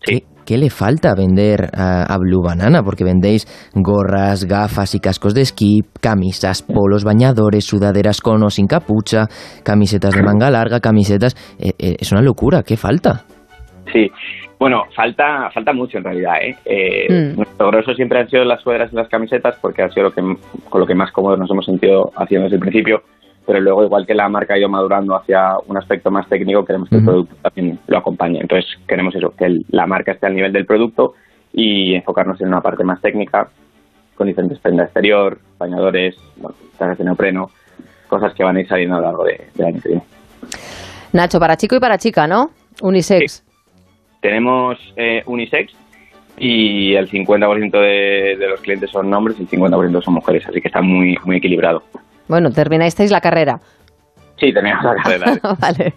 [0.00, 2.82] ¿Qué, qué le falta vender a, a Blue Banana?
[2.82, 8.66] Porque vendéis gorras, gafas y cascos de esquí, camisas, polos, bañadores, sudaderas con o sin
[8.66, 9.28] capucha,
[9.62, 11.36] camisetas de manga larga, camisetas...
[11.58, 13.26] eh, eh, es una locura, ¿qué falta?
[13.92, 14.10] Sí,
[14.58, 16.34] bueno, falta falta mucho en realidad.
[16.40, 16.56] ¿eh?
[16.64, 17.94] Eh, Mm.
[17.96, 20.22] Siempre han sido las sudaderas y las camisetas porque ha sido lo que,
[20.68, 23.02] con lo que más cómodos nos hemos sentido haciendo desde el principio.
[23.44, 26.88] Pero luego, igual que la marca ha ido madurando hacia un aspecto más técnico, queremos
[26.88, 28.40] que el producto también lo acompañe.
[28.40, 31.14] Entonces, queremos eso, que el- la marca esté al nivel del producto
[31.52, 33.48] y enfocarnos en una parte más técnica,
[34.14, 37.50] con diferentes prendas exterior, bañadores, bueno, trajes de neopreno,
[38.08, 40.04] cosas que van a ir saliendo a lo largo de- del año que viene.
[41.12, 42.50] Nacho, para chico y para chica, ¿no?
[42.80, 43.42] Unisex.
[44.22, 45.74] Tenemos eh, unisex
[46.38, 50.60] y el 50% de, de los clientes son hombres y el 50% son mujeres, así
[50.60, 51.82] que está muy, muy equilibrado.
[52.28, 53.58] Bueno, terminasteis la carrera.
[54.38, 55.38] Sí, teníamos la carrera.
[55.60, 55.94] vale.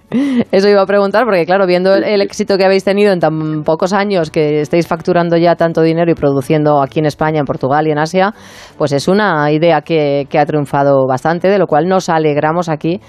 [0.51, 3.63] Eso iba a preguntar porque, claro, viendo el, el éxito que habéis tenido en tan
[3.63, 7.87] pocos años, que estáis facturando ya tanto dinero y produciendo aquí en España, en Portugal
[7.87, 8.33] y en Asia,
[8.77, 12.99] pues es una idea que, que ha triunfado bastante, de lo cual nos alegramos aquí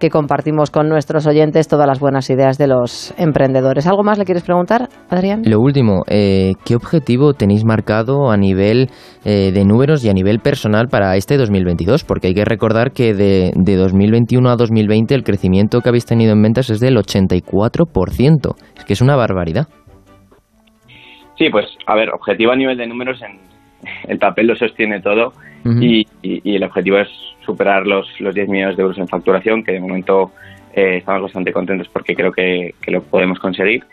[0.00, 3.86] que compartimos con nuestros oyentes todas las buenas ideas de los emprendedores.
[3.86, 5.42] ¿Algo más le quieres preguntar, Adrián?
[5.44, 8.88] Lo último, eh, ¿qué objetivo tenéis marcado a nivel
[9.24, 12.02] eh, de números y a nivel personal para este 2022?
[12.04, 16.32] Porque hay que recordar que de, de 2021 a 2020 el crecimiento que habéis tenido
[16.32, 18.56] en ventas es del 84%.
[18.76, 19.68] Es que es una barbaridad.
[21.38, 23.38] Sí, pues a ver, objetivo a nivel de números, en
[24.08, 25.32] el papel lo sostiene todo
[25.82, 27.08] Y, y- y el objetivo es
[27.44, 30.30] superar los, los 10 millones de euros en facturación, que de momento
[30.74, 33.84] eh, estamos bastante contentos porque creo que, que lo podemos conseguir.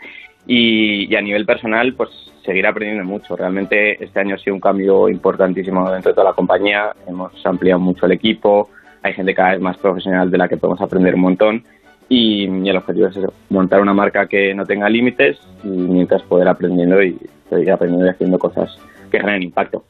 [0.46, 2.08] Y, y a nivel personal, pues
[2.44, 3.36] seguir aprendiendo mucho.
[3.36, 6.92] Realmente este año ha sido un cambio importantísimo dentro de toda la compañía.
[7.06, 8.70] Hemos ampliado mucho el equipo,
[9.02, 11.64] hay gente cada vez más profesional de la que podemos aprender un montón.
[12.08, 13.18] Y, el objetivo es
[13.50, 17.18] montar una marca que no tenga límites y mientras poder aprendiendo y
[17.50, 18.74] seguir aprendiendo y haciendo cosas
[19.10, 19.84] que generen impacto.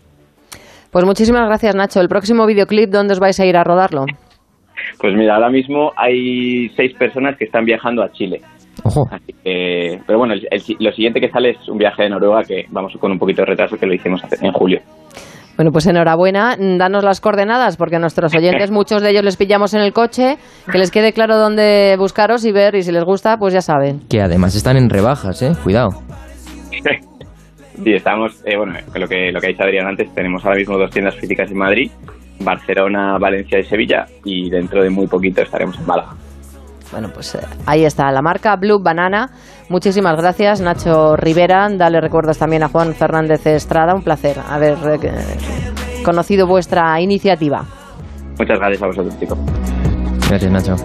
[0.90, 2.00] Pues muchísimas gracias, Nacho.
[2.00, 4.04] ¿El próximo videoclip dónde os vais a ir a rodarlo?
[5.00, 8.40] Pues mira, ahora mismo hay seis personas que están viajando a Chile.
[9.10, 12.42] Así que, pero bueno, el- el- lo siguiente que sale es un viaje de Noruega
[12.46, 14.80] que vamos con un poquito de retraso que lo hicimos en julio.
[15.56, 19.74] Bueno, pues enhorabuena, danos las coordenadas, porque a nuestros oyentes, muchos de ellos les pillamos
[19.74, 20.38] en el coche,
[20.70, 24.00] que les quede claro dónde buscaros y ver, y si les gusta, pues ya saben.
[24.08, 25.52] Que además están en rebajas, ¿eh?
[25.62, 25.90] Cuidado.
[27.82, 30.76] Sí, estamos, eh, bueno, lo que, lo que ha dicho Adrián antes, tenemos ahora mismo
[30.76, 31.90] dos tiendas físicas en Madrid,
[32.40, 36.10] Barcelona, Valencia y Sevilla, y dentro de muy poquito estaremos en Málaga.
[36.90, 39.30] Bueno, pues eh, ahí está, la marca Blue Banana.
[39.68, 41.68] Muchísimas gracias, Nacho Rivera.
[41.70, 43.94] Dale recuerdos también a Juan Fernández Estrada.
[43.94, 45.10] Un placer haber eh,
[46.04, 47.64] conocido vuestra iniciativa.
[48.38, 49.38] Muchas gracias a vosotros, chicos.
[50.28, 50.76] Gracias, Nacho.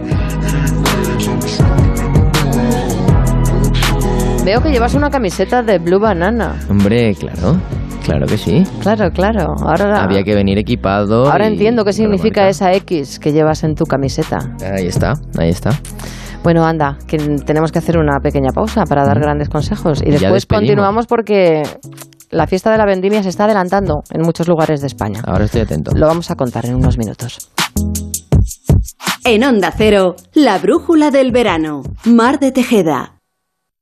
[4.45, 6.56] Veo que llevas una camiseta de Blue Banana.
[6.69, 7.58] Hombre, claro.
[8.03, 8.63] Claro que sí.
[8.82, 9.56] Claro, claro.
[9.62, 11.32] Ahora, Había que venir equipado.
[11.32, 14.39] ahora y- entiendo qué significa esa X que llevas en tu camiseta.
[14.75, 15.69] Ahí está, ahí está.
[16.43, 20.01] Bueno, anda, que tenemos que hacer una pequeña pausa para dar grandes consejos.
[20.06, 21.63] Y después continuamos porque
[22.29, 25.21] la fiesta de la vendimia se está adelantando en muchos lugares de España.
[25.25, 25.91] Ahora estoy atento.
[25.95, 27.49] Lo vamos a contar en unos minutos.
[29.23, 31.84] En Onda Cero, la brújula del verano.
[32.03, 33.12] Mar de Tejeda.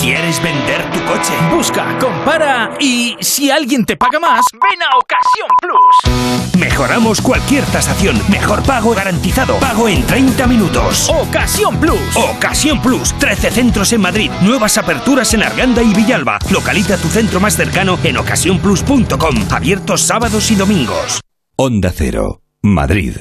[0.00, 1.34] ¿Quieres vender tu coche?
[1.54, 6.58] Busca, compara y si alguien te paga más, ven a Ocasión Plus.
[6.58, 11.10] Mejoramos cualquier tasación, mejor pago garantizado, pago en 30 minutos.
[11.10, 12.16] Ocasión Plus.
[12.16, 16.38] Ocasión Plus, 13 centros en Madrid, nuevas aperturas en Arganda y Villalba.
[16.50, 21.20] Localiza tu centro más cercano en ocasiónplus.com, abiertos sábados y domingos.
[21.56, 23.16] Onda Cero, Madrid.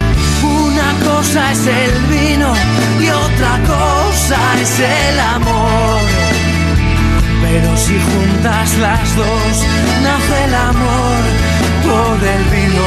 [0.00, 2.54] Una cosa es el vino
[3.00, 3.97] y otra cosa
[4.36, 6.00] es el amor.
[7.42, 9.66] Pero si juntas las dos,
[10.02, 11.16] nace el amor
[11.82, 12.82] por el vino.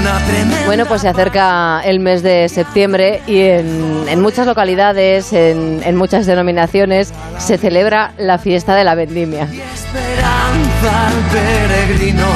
[0.00, 5.32] Una tremenda Bueno, pues se acerca el mes de septiembre y en, en muchas localidades,
[5.32, 9.44] en, en muchas denominaciones, se celebra la fiesta de la vendimia.
[9.44, 12.26] esperanza al peregrino.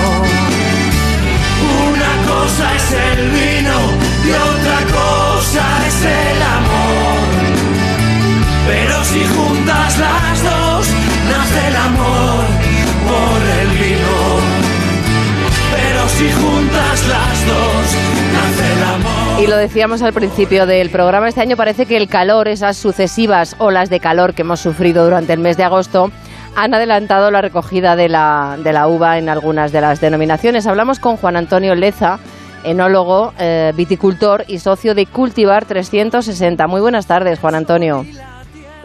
[1.91, 3.79] Una cosa es el vino
[4.24, 6.88] y otra cosa es el amor.
[8.68, 10.88] Pero si juntas las dos,
[11.30, 12.44] nace el amor
[13.08, 14.58] por el vino.
[15.72, 17.96] Pero si juntas las dos,
[18.34, 19.42] nace el amor.
[19.42, 23.56] Y lo decíamos al principio del programa, este año parece que el calor, esas sucesivas
[23.58, 26.10] olas de calor que hemos sufrido durante el mes de agosto,
[26.54, 30.66] han adelantado la recogida de la, de la uva en algunas de las denominaciones.
[30.66, 32.18] Hablamos con Juan Antonio Leza,
[32.64, 36.66] enólogo, eh, viticultor y socio de Cultivar 360.
[36.66, 38.04] Muy buenas tardes, Juan Antonio.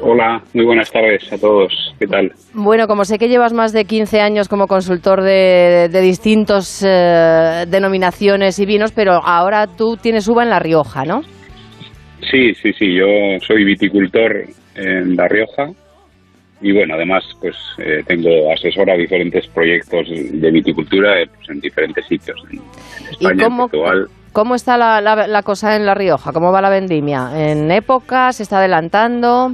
[0.06, 1.93] Hola, muy buenas tardes a todos.
[1.97, 2.34] ¿Qué tal?
[2.54, 7.66] Bueno, como sé que llevas más de 15 años como consultor de, de distintos eh,
[7.70, 11.22] denominaciones y vinos, pero ahora tú tienes uva en La Rioja, ¿no?
[12.30, 12.93] Sí, sí, sí.
[12.95, 13.06] Yo
[13.47, 14.43] soy viticultor
[14.76, 15.70] en La Rioja
[16.62, 22.06] y bueno, además pues eh, tengo asesora diferentes proyectos de viticultura eh, pues, en diferentes
[22.08, 22.41] sitios.
[22.51, 24.08] En, en España, cómo- en Portugal.
[24.34, 26.32] ¿Cómo está la, la- la cosa en La Rioja?
[26.34, 27.30] ¿Cómo va la vendimia?
[27.51, 28.34] ¿En época?
[28.34, 29.51] ¿Se está adelantando?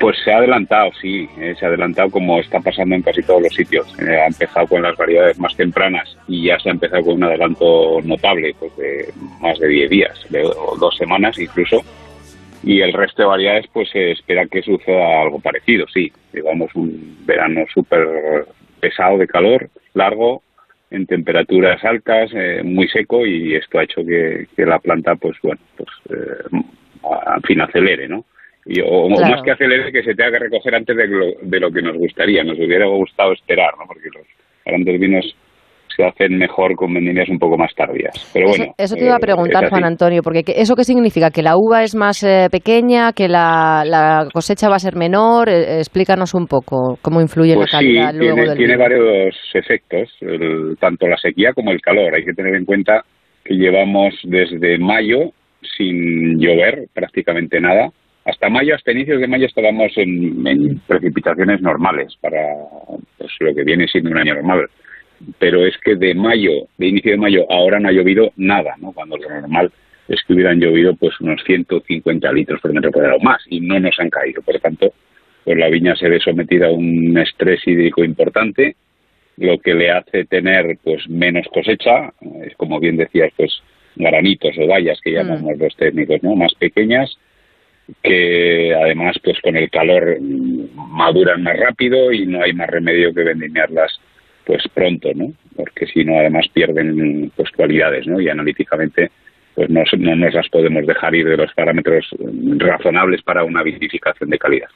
[0.00, 3.42] Pues se ha adelantado, sí, eh, se ha adelantado como está pasando en casi todos
[3.42, 3.86] los sitios.
[4.00, 7.24] Eh, ha empezado con las variedades más tempranas y ya se ha empezado con un
[7.24, 9.08] adelanto notable, pues de
[9.40, 11.82] más de 10 días, de o dos semanas incluso.
[12.62, 16.10] Y el resto de variedades, pues se espera que suceda algo parecido, sí.
[16.32, 18.46] Llevamos un verano súper
[18.80, 20.42] pesado de calor, largo,
[20.90, 25.36] en temperaturas altas, eh, muy seco y esto ha hecho que, que la planta, pues
[25.42, 26.58] bueno, pues eh,
[27.04, 28.24] a- en fin, acelere, ¿no?
[28.66, 29.30] Y, o, Claro.
[29.32, 31.96] más que acelere, que se tenga que recoger antes de lo, de lo que nos
[31.96, 32.42] gustaría.
[32.44, 33.84] Nos hubiera gustado esperar, ¿no?
[33.86, 34.26] Porque los
[34.64, 35.36] grandes vinos
[35.94, 38.12] se hacen mejor con vendimias un poco más tardías.
[38.34, 38.74] Pero Eso, bueno.
[38.78, 39.68] eso te iba a eh, preguntar.
[39.68, 41.30] Juan Antonio, porque ¿qué- ¿eso qué significa?
[41.30, 43.12] ¿Que la uva es más eh, pequeña?
[43.12, 45.48] ¿Que la, la cosecha va a ser menor?
[45.48, 49.36] Eh, explícanos un poco cómo influye Pues la sí, calidad luego tiene, del tiene varios
[49.54, 52.12] efectos, el- tanto la sequía como el calor.
[52.12, 53.04] Hay que tener en cuenta
[53.44, 55.30] que llevamos desde mayo
[55.76, 57.90] sin llover prácticamente nada.
[58.24, 62.38] Hasta mayo, hasta inicios de mayo estábamos en, en precipitaciones normales para
[63.18, 64.66] pues, lo que viene siendo un año normal.
[65.38, 68.92] Pero es que de mayo, de inicio de mayo, ahora no ha llovido nada, ¿no?
[68.92, 69.70] Cuando lo normal
[70.08, 73.98] es que hubieran llovido pues unos 150 litros por metro cuadrado más y no nos
[73.98, 74.42] han caído.
[74.42, 74.92] Por lo tanto,
[75.44, 78.76] pues la viña se ve sometida a un estrés hídrico importante,
[79.36, 82.12] lo que le hace tener pues menos cosecha,
[82.44, 83.52] es como bien decías, pues
[83.96, 86.34] granitos o bayas que llamamos los técnicos, ¿no?
[86.34, 87.16] Más pequeñas,
[88.02, 93.24] que además pues con el calor maduran más rápido y no hay más remedio que
[93.24, 94.00] vendimiarlas
[94.46, 95.32] pues pronto, ¿no?
[95.56, 98.20] Porque si no además pierden pues cualidades, ¿no?
[98.20, 99.10] Y analíticamente
[99.54, 102.08] pues no, no nos las podemos dejar ir de los parámetros
[102.58, 104.68] razonables para una vinificación de calidad.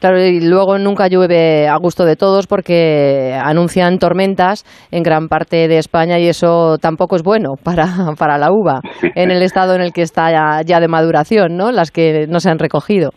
[0.00, 5.68] Claro, y luego nunca llueve a gusto de todos porque anuncian tormentas en gran parte
[5.68, 7.86] de España y eso tampoco es bueno para,
[8.18, 8.80] para la uva
[9.14, 11.70] en el estado en el que está ya, ya de maduración, ¿no?
[11.70, 13.10] Las que no se han recogido.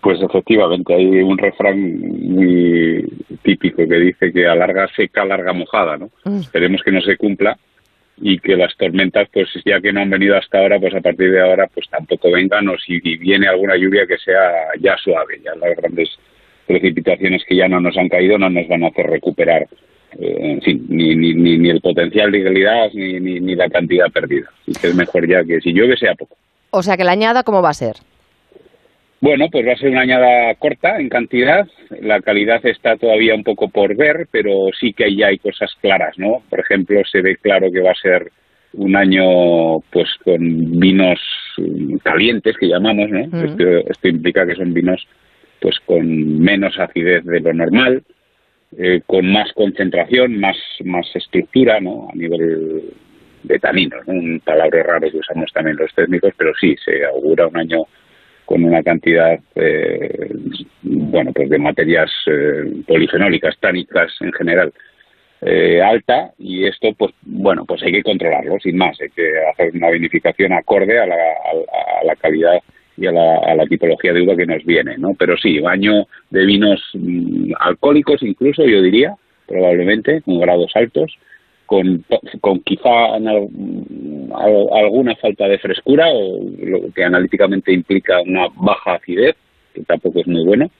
[0.00, 3.04] Pues efectivamente, hay un refrán muy
[3.42, 6.06] típico que dice que a larga seca, larga mojada, ¿no?
[6.24, 6.40] Mm.
[6.40, 7.56] Esperemos que no se cumpla
[8.26, 11.30] y que las tormentas, pues ya que no han venido hasta ahora, pues a partir
[11.30, 14.50] de ahora, pues tampoco vengan o si viene alguna lluvia que sea
[14.80, 16.08] ya suave, ya las grandes
[16.66, 19.68] precipitaciones que ya no nos han caído no nos van a hacer recuperar,
[20.18, 20.58] eh,
[20.88, 24.48] ni, ni, ni, ni el potencial de calidad ni, ni, ni la cantidad perdida.
[24.62, 26.34] Así que es mejor ya que si llueve sea poco.
[26.70, 27.96] O sea que la añada, ¿cómo va a ser?
[29.24, 31.66] Bueno, pues va a ser una añada corta en cantidad.
[32.02, 36.18] La calidad está todavía un poco por ver, pero sí que ya hay cosas claras,
[36.18, 36.42] ¿no?
[36.50, 38.30] Por ejemplo, se ve claro que va a ser
[38.74, 41.18] un año pues con vinos
[42.02, 43.20] calientes que llamamos, ¿no?
[43.20, 45.08] Esto, esto implica que son vinos
[45.58, 48.02] pues con menos acidez de lo normal,
[48.76, 52.10] eh, con más concentración, más más estructura, ¿no?
[52.12, 52.92] A nivel
[53.42, 54.12] de taninos, ¿no?
[54.12, 57.86] Un palabra raro que usamos también los técnicos, pero sí se augura un año
[58.54, 60.30] con una cantidad, eh,
[60.82, 64.72] bueno, pues de materias eh, polifenólicas, tánicas en general,
[65.42, 69.72] eh, alta y esto, pues bueno, pues hay que controlarlo, sin más, hay que hacer
[69.74, 72.60] una vinificación acorde a la, a, la calidad
[72.96, 75.14] y a la, a la, tipología de uva que nos viene, ¿no?
[75.18, 79.16] Pero sí, baño de vinos mm, alcohólicos incluso, yo diría,
[79.48, 81.12] probablemente, con grados altos,
[81.66, 82.04] con,
[82.40, 89.36] con quizá alguna falta de frescura o lo que analíticamente implica una baja acidez,
[89.72, 90.70] que tampoco es muy bueno.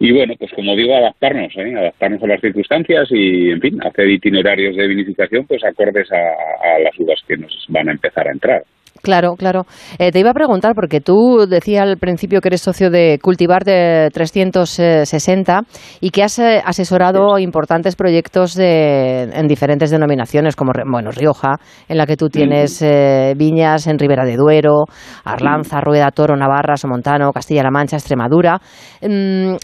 [0.00, 1.74] Y bueno, pues como digo, adaptarnos, ¿eh?
[1.76, 6.78] adaptarnos a las circunstancias y, en fin, hacer itinerarios de vinificación pues acordes a, a
[6.80, 8.64] las uvas que nos van a empezar a entrar.
[9.04, 9.66] Claro, claro.
[9.98, 13.62] Eh, te iba a preguntar, porque tú decías al principio que eres socio de Cultivar
[13.62, 15.60] de 360
[16.00, 21.98] y que has eh, asesorado importantes proyectos de, en diferentes denominaciones, como bueno, Rioja, en
[21.98, 24.84] la que tú tienes eh, viñas en Ribera de Duero,
[25.24, 28.58] Arlanza, Rueda, Toro, Navarra, Somontano, Castilla-La Mancha, Extremadura.
[29.02, 29.56] Mm,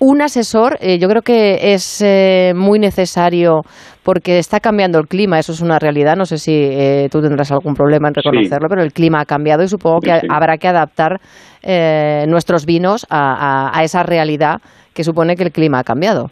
[0.00, 3.62] un asesor eh, yo creo que es eh, muy necesario
[4.08, 7.52] porque está cambiando el clima, eso es una realidad, no sé si eh, tú tendrás
[7.52, 8.70] algún problema en reconocerlo, sí.
[8.70, 10.26] pero el clima ha cambiado y supongo que sí, sí.
[10.30, 11.20] habrá que adaptar
[12.26, 14.62] nuestros vinos a, a, a, esa realidad
[14.94, 16.30] que supone que el clima ha cambiado.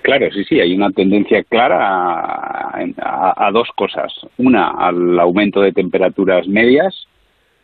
[0.00, 4.10] Claro, sí, sí, hay una tendencia clara a, a dos cosas.
[4.38, 7.06] Una, al aumento de temperaturas medias,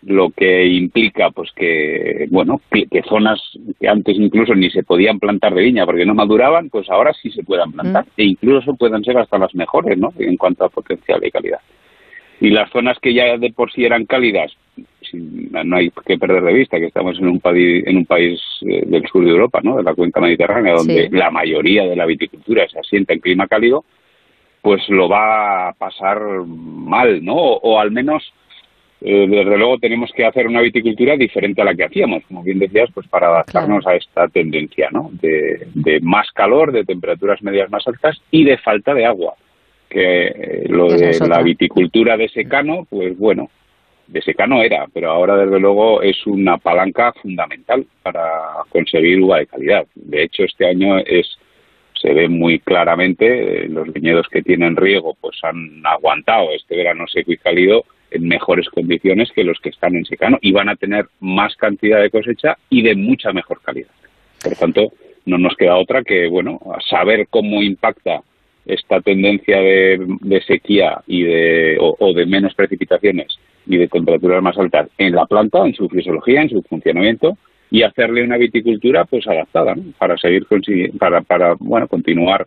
[0.03, 3.41] lo que implica pues que bueno que, que, zonas
[3.81, 7.31] que antes incluso ni se podían plantar de viña porque no maduraban pues ahora sí
[7.31, 8.05] se puedan plantar.
[8.05, 8.09] Mm.
[8.17, 11.61] e incluso puedan ser hasta las mejores no en cuanto a potencial y calidad.
[12.41, 14.53] Y las zonas que ya de por sí eran cálidas
[15.13, 18.85] no hay que perder de vista que estamos en un país en un país eh,
[18.87, 21.17] del sur de Europa no de la cuenca mediterránea donde sí.
[21.17, 23.85] la mayoría de la viticultura se asienta en clima cálido
[24.63, 28.33] pues lo va a pasar mal no o, o al menos
[29.01, 32.59] eh, desde luego tenemos que hacer una viticultura diferente a la que hacíamos, como bien
[32.59, 33.95] decías, pues para adaptarnos claro.
[33.95, 35.11] a esta tendencia, ¿no?
[35.13, 39.35] De, de, más calor, de temperaturas medias más altas y de falta de agua.
[39.89, 43.51] Que eh, lo de la viticultura de secano, pues bueno,
[44.09, 48.23] de secano era, pero ahora desde luego es una palanca fundamental para
[48.69, 49.87] conseguir uva de calidad.
[49.95, 51.39] De hecho, este año es
[52.01, 57.07] se ve muy claramente eh, los viñedos que tienen riego pues han aguantado este verano
[57.09, 60.77] seco y cálido en mejores condiciones que los que están en secano y van a
[60.77, 63.91] tener más cantidad de cosecha y de mucha mejor calidad.
[64.43, 64.93] Por tanto,
[65.27, 68.23] no nos queda otra que, bueno, saber cómo impacta
[68.69, 74.89] esta tendencia de, sequía y de, o, de menos precipitaciones y de temperaturas más altas
[74.99, 77.37] en la planta, en su fisiología, en su funcionamiento
[77.71, 80.47] y hacerle una viticultura pues adaptada para seguir
[80.99, 82.47] para, para bueno continuar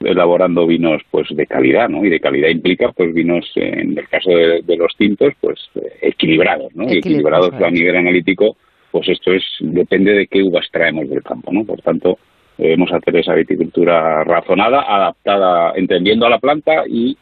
[0.00, 2.04] elaborando vinos pues de calidad, ¿no?
[2.04, 5.58] Y de calidad implica pues vinos en el caso de, de los tintos pues
[6.00, 6.84] equilibrados, ¿no?
[6.92, 8.56] Y equilibrados a nivel analítico,
[8.90, 11.64] pues esto es depende de qué uvas traemos del campo, ¿no?
[11.64, 12.18] Por tanto,
[12.56, 17.16] debemos hacer esa viticultura razonada, adaptada, entendiendo a la planta y eh,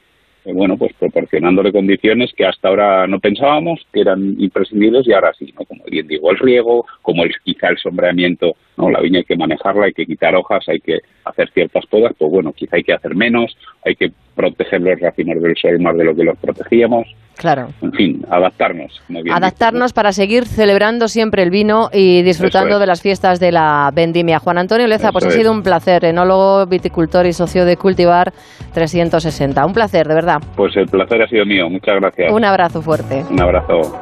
[0.53, 5.53] bueno, pues proporcionándole condiciones que hasta ahora no pensábamos que eran imprescindibles y ahora sí,
[5.59, 5.65] ¿no?
[5.65, 8.91] Como bien digo, el riego, como el, quizá el sombreamiento, ¿no?
[8.91, 12.31] La viña hay que manejarla, hay que quitar hojas, hay que hacer ciertas podas, pues
[12.31, 16.05] bueno, quizá hay que hacer menos, hay que proteger los racimos del sol más de
[16.05, 17.07] lo que los protegíamos.
[17.37, 17.69] Claro.
[17.83, 19.01] En fin, adaptarnos.
[19.33, 22.81] adaptarnos para seguir celebrando siempre el vino y disfrutando es.
[22.81, 24.39] de las fiestas de la vendimia.
[24.39, 25.35] Juan Antonio Leza, Eso pues ha es.
[25.35, 28.33] sido un placer, enólogo, viticultor y socio de Cultivar
[28.73, 29.67] 360.
[29.67, 30.37] Un placer, de verdad.
[30.57, 31.69] Pues el placer ha sido mío.
[31.69, 32.33] Muchas gracias.
[32.33, 33.25] Un abrazo fuerte.
[33.31, 34.01] Un abrazo.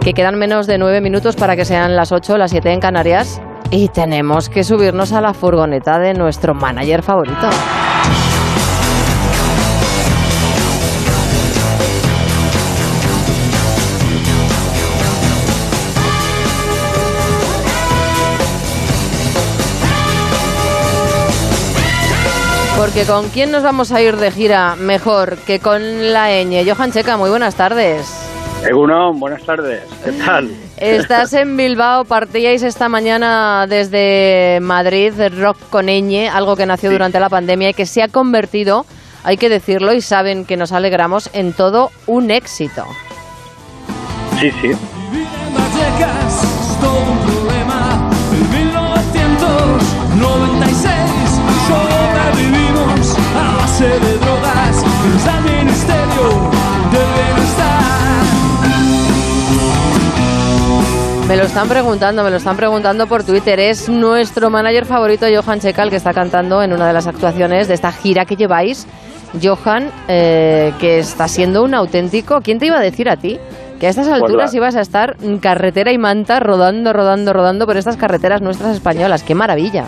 [0.00, 3.40] que quedan menos de nueve minutos para que sean las 8, las 7 en Canarias
[3.70, 7.48] y tenemos que subirnos a la furgoneta de nuestro manager favorito.
[22.78, 26.64] Porque con quién nos vamos a ir de gira mejor que con la ñ.
[26.64, 28.06] Johan Checa, muy buenas tardes.
[28.64, 29.82] Egunon, buenas tardes.
[30.04, 30.48] ¿Qué tal?
[30.76, 37.18] Estás en Bilbao, partíais esta mañana desde Madrid, Rock con ñ, algo que nació durante
[37.18, 38.86] la pandemia y que se ha convertido,
[39.24, 42.84] hay que decirlo, y saben que nos alegramos, en todo un éxito.
[44.38, 44.70] Sí, sí.
[53.80, 54.84] A base de drogas.
[55.12, 56.22] Nos da el Ministerio
[56.92, 57.82] del Bienestar.
[61.28, 63.60] Me lo están preguntando, me lo están preguntando por Twitter.
[63.60, 67.74] Es nuestro manager favorito, Johan Checal, que está cantando en una de las actuaciones de
[67.74, 68.86] esta gira que lleváis.
[69.42, 72.40] Johan, eh, que está siendo un auténtico.
[72.40, 73.38] ¿Quién te iba a decir a ti?
[73.78, 77.66] Que a estas alturas la- ibas a estar en carretera y manta rodando, rodando, rodando
[77.66, 79.22] por estas carreteras nuestras españolas.
[79.22, 79.84] ¡Qué maravilla!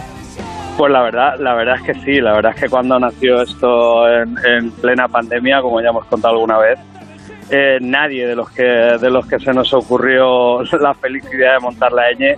[0.81, 4.11] Pues la verdad, la verdad es que sí, la verdad es que cuando nació esto
[4.11, 6.79] en, en plena pandemia, como ya hemos contado alguna vez,
[7.51, 11.93] eh, nadie de los que de los que se nos ocurrió la felicidad de montar
[11.93, 12.35] la ñ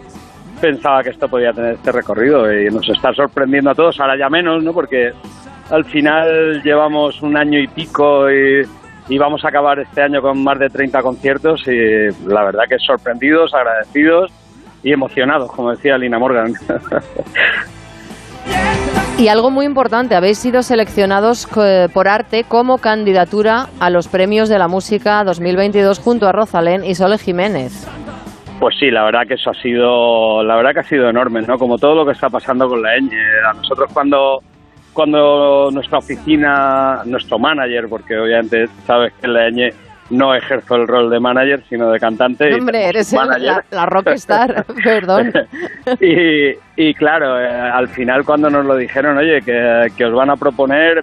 [0.61, 4.29] pensaba que esto podía tener este recorrido y nos está sorprendiendo a todos, ahora ya
[4.29, 4.73] menos, ¿no?
[4.73, 5.13] Porque
[5.71, 8.67] al final llevamos un año y pico y,
[9.09, 12.81] y vamos a acabar este año con más de 30 conciertos y la verdad que
[12.81, 14.33] sorprendidos, agradecidos
[14.83, 16.55] y emocionados, como decía Lina Morgan.
[19.23, 24.49] Y algo muy importante, habéis sido seleccionados eh, por arte como candidatura a los premios
[24.49, 27.87] de la música 2022 junto a Rosalén y Sole Jiménez.
[28.59, 31.57] Pues sí, la verdad que eso ha sido, la verdad que ha sido enorme, ¿no?
[31.57, 33.13] Como todo lo que está pasando con la ñ.
[33.49, 34.41] A nosotros cuando,
[34.93, 39.71] cuando nuestra oficina, nuestro manager, porque obviamente sabes que la ñ
[40.13, 42.55] no ejerzo el rol de manager, sino de cantante.
[42.55, 45.33] Hombre, eres el- la, la rockstar, perdón.
[46.01, 50.31] y, y claro, eh, al final cuando nos lo dijeron, oye, que, que os van
[50.31, 51.03] a proponer,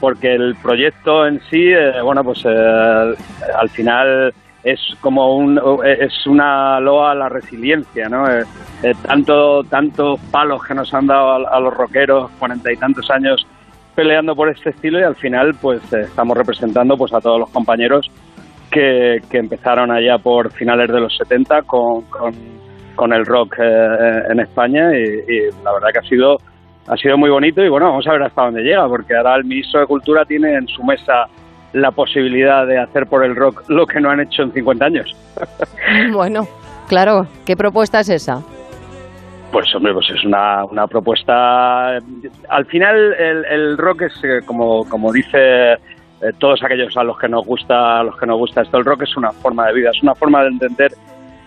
[0.00, 3.14] porque el proyecto en sí, eh, bueno, pues eh,
[3.58, 4.32] al final
[4.64, 8.28] es como un, es una loa a la resiliencia, ¿no?
[8.28, 8.44] Eh,
[9.06, 13.46] tanto, tantos palos que nos han dado a, a los rockeros, cuarenta y tantos años
[13.94, 18.10] peleando por este estilo y al final pues estamos representando pues a todos los compañeros
[18.70, 22.34] que, que empezaron allá por finales de los 70 con, con,
[22.94, 26.36] con el rock eh, en España y, y la verdad que ha sido
[26.88, 29.44] ha sido muy bonito y bueno, vamos a ver hasta dónde llega porque ahora el
[29.44, 31.26] ministro de Cultura tiene en su mesa
[31.72, 35.16] la posibilidad de hacer por el rock lo que no han hecho en 50 años.
[36.12, 36.46] Bueno,
[36.88, 38.42] claro, ¿qué propuesta es esa?
[39.52, 41.96] Pues hombre, pues es una, una propuesta.
[42.48, 45.76] Al final el, el rock es eh, como, como dice
[46.22, 49.02] eh, todos aquellos a los que nos gusta, los que nos gusta esto, el rock
[49.02, 50.92] es una forma de vida, es una forma de entender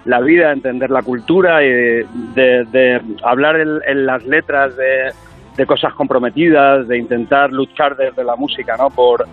[0.06, 2.06] la vida, de entender la cultura y de,
[2.36, 8.90] de hablar en, las letras de, cosas comprometidas, de intentar luchar desde la música, ¿no?
[8.90, 9.26] Por,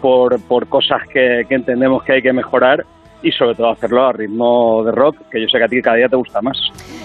[0.00, 2.86] por, por cosas que entendemos que hay que mejorar
[3.24, 5.96] y sobre todo hacerlo a ritmo de rock, que yo sé que a ti cada
[5.96, 6.56] día te gusta más.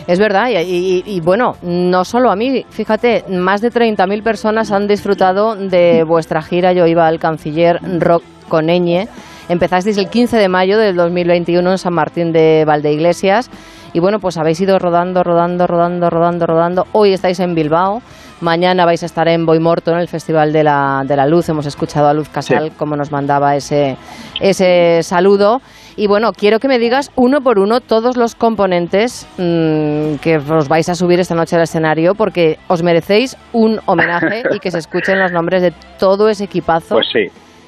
[0.05, 5.55] Es verdad, y, bueno, no solo a mí, fíjate, más de 30.000 personas han disfrutado
[5.55, 9.07] de vuestra gira Yo iba al canciller Rock con ñ.
[9.47, 13.49] Empezasteis el 15 de mayo del 2021 en San Martín de Valdeiglesias
[13.93, 16.87] y bueno, pues habéis ido rodando, rodando, rodando, rodando, rodando.
[16.91, 18.01] Hoy estáis en Bilbao,
[18.41, 21.49] mañana vais a estar en Boimorto, en el Festival de la, de la Luz.
[21.49, 23.97] Hemos escuchado a Luz Casal como nos mandaba ese,
[24.39, 25.61] ese saludo.
[25.95, 30.67] Y bueno, quiero que me digas uno por uno todos los componentes mm, que os
[30.69, 34.77] vais a subir esta noche al escenario, porque os merecéis un homenaje y que se
[34.79, 37.25] escuchen los nombres de todo ese equipazo Pues sí,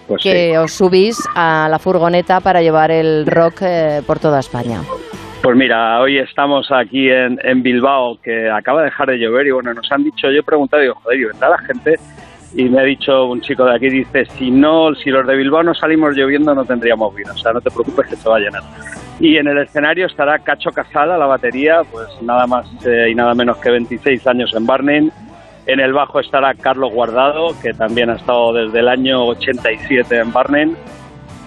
[0.07, 0.57] pues que sí.
[0.57, 4.81] os subís a la furgoneta para llevar el rock eh, por toda España.
[5.41, 9.51] Pues mira, hoy estamos aquí en, en Bilbao, que acaba de dejar de llover y
[9.51, 11.99] bueno, nos han dicho, yo he preguntado, digo, joder, ¿y vendrá la gente?
[12.53, 15.63] Y me ha dicho un chico de aquí, dice, si no, si los de Bilbao
[15.63, 18.39] no salimos lloviendo no tendríamos vida, o sea, no te preocupes que se va a
[18.39, 18.61] llenar.
[19.19, 23.15] Y en el escenario estará Cacho Casal a la batería, pues nada más eh, y
[23.15, 25.11] nada menos que 26 años en Barney.
[25.65, 30.31] En el bajo estará Carlos Guardado, que también ha estado desde el año 87 en
[30.31, 30.75] Barney.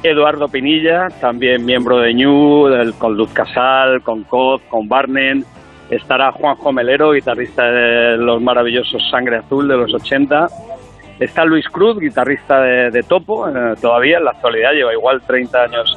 [0.04, 5.44] Eduardo Pinilla, también miembro de Ñu, del, con Luz Casal, con Coz, con Barnen.
[5.90, 10.46] Estará Juanjo Melero, guitarrista de los maravillosos Sangre Azul de los 80.
[11.20, 15.62] Está Luis Cruz, guitarrista de, de Topo, eh, todavía en la actualidad lleva igual 30
[15.62, 15.96] años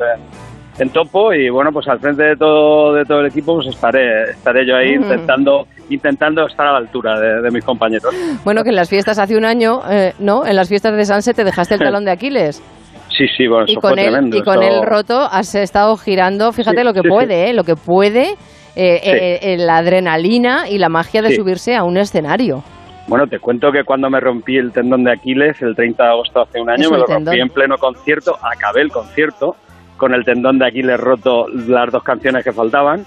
[0.80, 4.30] en topo y bueno, pues al frente de todo de todo el equipo pues estaré
[4.30, 8.14] estaré yo ahí intentando intentando estar a la altura de, de mis compañeros.
[8.44, 10.46] Bueno, que en las fiestas hace un año, eh, ¿no?
[10.46, 12.62] En las fiestas de Sanse te dejaste el talón de Aquiles.
[13.10, 14.38] Sí, sí, bueno, y eso con fue él tremendo.
[14.38, 17.54] y con él roto has estado girando fíjate Sí, lo que sí, puede ¿eh?
[17.54, 18.32] lo que puede
[18.76, 22.64] eh, eh, eh, la adrenalina y la magia de subirse a un escenario
[23.08, 26.42] Bueno, te cuento que cuando me rompí el tendón de Aquiles el 30 de agosto
[26.42, 27.40] hace un año, me lo rompí tendón.
[27.40, 29.56] en pleno concierto, acabé el concierto
[29.96, 33.06] con el tendón de Aquiles roto las dos canciones que faltaban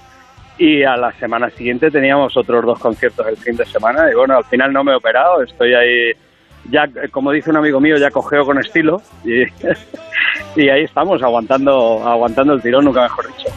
[0.57, 4.35] y a la semana siguiente teníamos otros dos conciertos el fin de semana y bueno,
[4.35, 6.11] al final no me he operado, estoy ahí
[6.69, 9.43] ya, eh, como dice un amigo mío, ya cogeo con estilo y,
[10.55, 13.49] y ahí estamos aguantando, aguantando el tirón, nunca mejor dicho.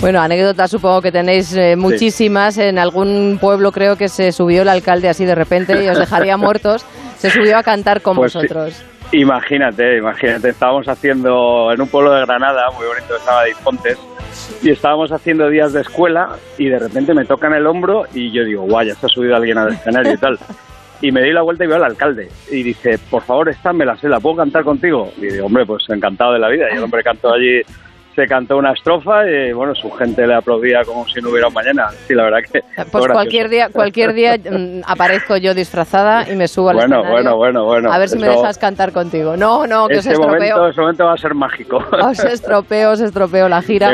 [0.00, 4.68] bueno anécdotas supongo que tenéis eh, muchísimas en algún pueblo creo que se subió el
[4.68, 6.86] alcalde así de repente y os dejaría muertos
[7.16, 8.38] se subió a cantar con Pues sí.
[8.38, 13.44] vosotros Imagínate, imagínate, estábamos haciendo en un pueblo de Granada, muy bonito, que se llama
[13.44, 13.98] Dispontes,
[14.62, 18.42] y estábamos haciendo días de escuela y de repente me tocan el hombro y yo
[18.42, 20.38] digo, guay, ya se ha subido alguien al escenario y tal.
[21.02, 23.84] Y me di la vuelta y veo al alcalde y dice, por favor, esta me
[23.84, 25.12] la sé, ¿la puedo cantar contigo?
[25.18, 26.66] Y digo, hombre, pues encantado de la vida.
[26.72, 27.60] Y el hombre cantó allí,
[28.14, 31.54] se cantó una estrofa y bueno, su gente le aplaudía como si no hubiera un
[31.54, 31.88] mañana.
[32.06, 32.60] Sí, la verdad que...
[32.90, 37.12] pues cualquier día cualquier día mm, aparezco yo disfrazada y me subo al Bueno, escenario
[37.36, 37.92] bueno, bueno, bueno.
[37.92, 40.68] a ver si me Eso- dejas cantar contigo no no que os ese estropeo momento,
[40.68, 41.78] ese momento va a ser mágico.
[42.10, 43.90] os estropeo os estropeo la gira.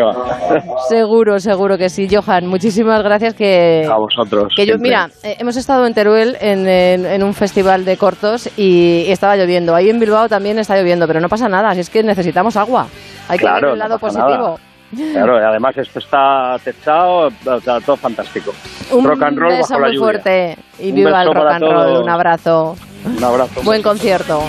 [0.89, 2.09] Seguro, seguro que sí.
[2.11, 3.87] Johan, muchísimas gracias que...
[3.91, 4.53] A vosotros.
[4.57, 8.49] Que yo, mira, eh, hemos estado en Teruel en, en- en un festival de cortos
[8.57, 9.75] y, y estaba lloviendo.
[9.75, 12.87] Ahí en Bilbao también está lloviendo, pero no pasa nada, si es que necesitamos agua.
[13.29, 14.59] Hay que ver Claro, el no lado pasa positivo.
[14.93, 15.13] nada.
[15.13, 17.31] Claro, y además esto está techado,
[17.63, 18.55] sea, todo fantástico.
[18.91, 20.07] Un rock and roll beso bajo la muy lluvia.
[20.07, 21.75] fuerte y viva el rock and roll.
[21.75, 22.03] todos.
[22.03, 22.77] Un abrazo.
[23.05, 23.63] Un abrazo.
[23.65, 24.43] Buen concierto.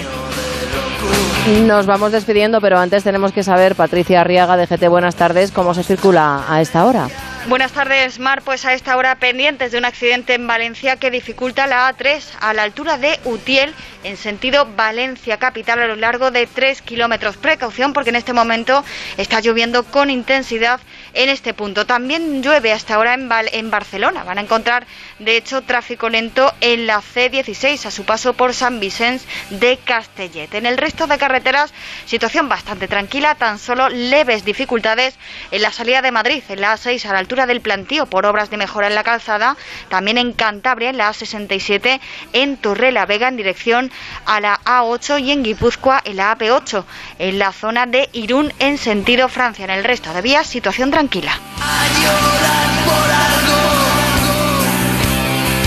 [1.66, 5.74] Nos vamos despidiendo, pero antes tenemos que saber, Patricia Arriaga de GT, buenas tardes, cómo
[5.74, 7.08] se circula a esta hora.
[7.50, 8.44] Buenas tardes, Mar.
[8.44, 12.54] Pues a esta hora pendientes de un accidente en Valencia que dificulta la A3 a
[12.54, 13.74] la altura de Utiel
[14.04, 17.38] en sentido Valencia capital a lo largo de 3 kilómetros.
[17.38, 18.86] Precaución porque en este momento
[19.18, 20.80] está lloviendo con intensidad
[21.16, 21.86] en este punto.
[21.88, 24.24] También llueve hasta ahora en, Val- en Barcelona.
[24.24, 24.86] Van a encontrar,
[25.18, 30.54] de hecho, tráfico lento en la C16 a su paso por San Vicente de Castellet.
[30.54, 31.74] En el resto de carreteras,
[32.06, 35.18] situación bastante tranquila, tan solo leves dificultades
[35.50, 38.50] en la salida de Madrid, en la A6 a la altura del plantío por obras
[38.50, 39.58] de mejora en la calzada,
[39.90, 42.00] también en Cantabria, en la A67,
[42.34, 43.92] en Torre Vega en dirección
[44.26, 46.84] a la A8 y en Guipúzcoa en la AP8,
[47.20, 49.66] en la zona de Irún en sentido Francia.
[49.66, 51.40] En el resto de vías, situación tranquila.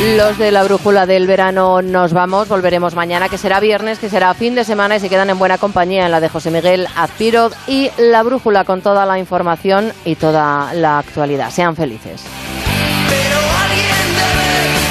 [0.03, 4.34] Los de la brújula del verano nos vamos, volveremos mañana, que será viernes, que será
[4.34, 7.53] fin de semana y se quedan en buena compañía en la de José Miguel Azpiroz
[7.68, 11.50] y la brújula con toda la información y toda la actualidad.
[11.50, 12.24] Sean felices.
[13.12, 14.82] Estás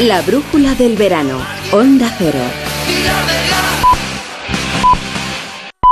[0.00, 1.40] La brújula del verano.
[1.70, 2.40] Onda Cero.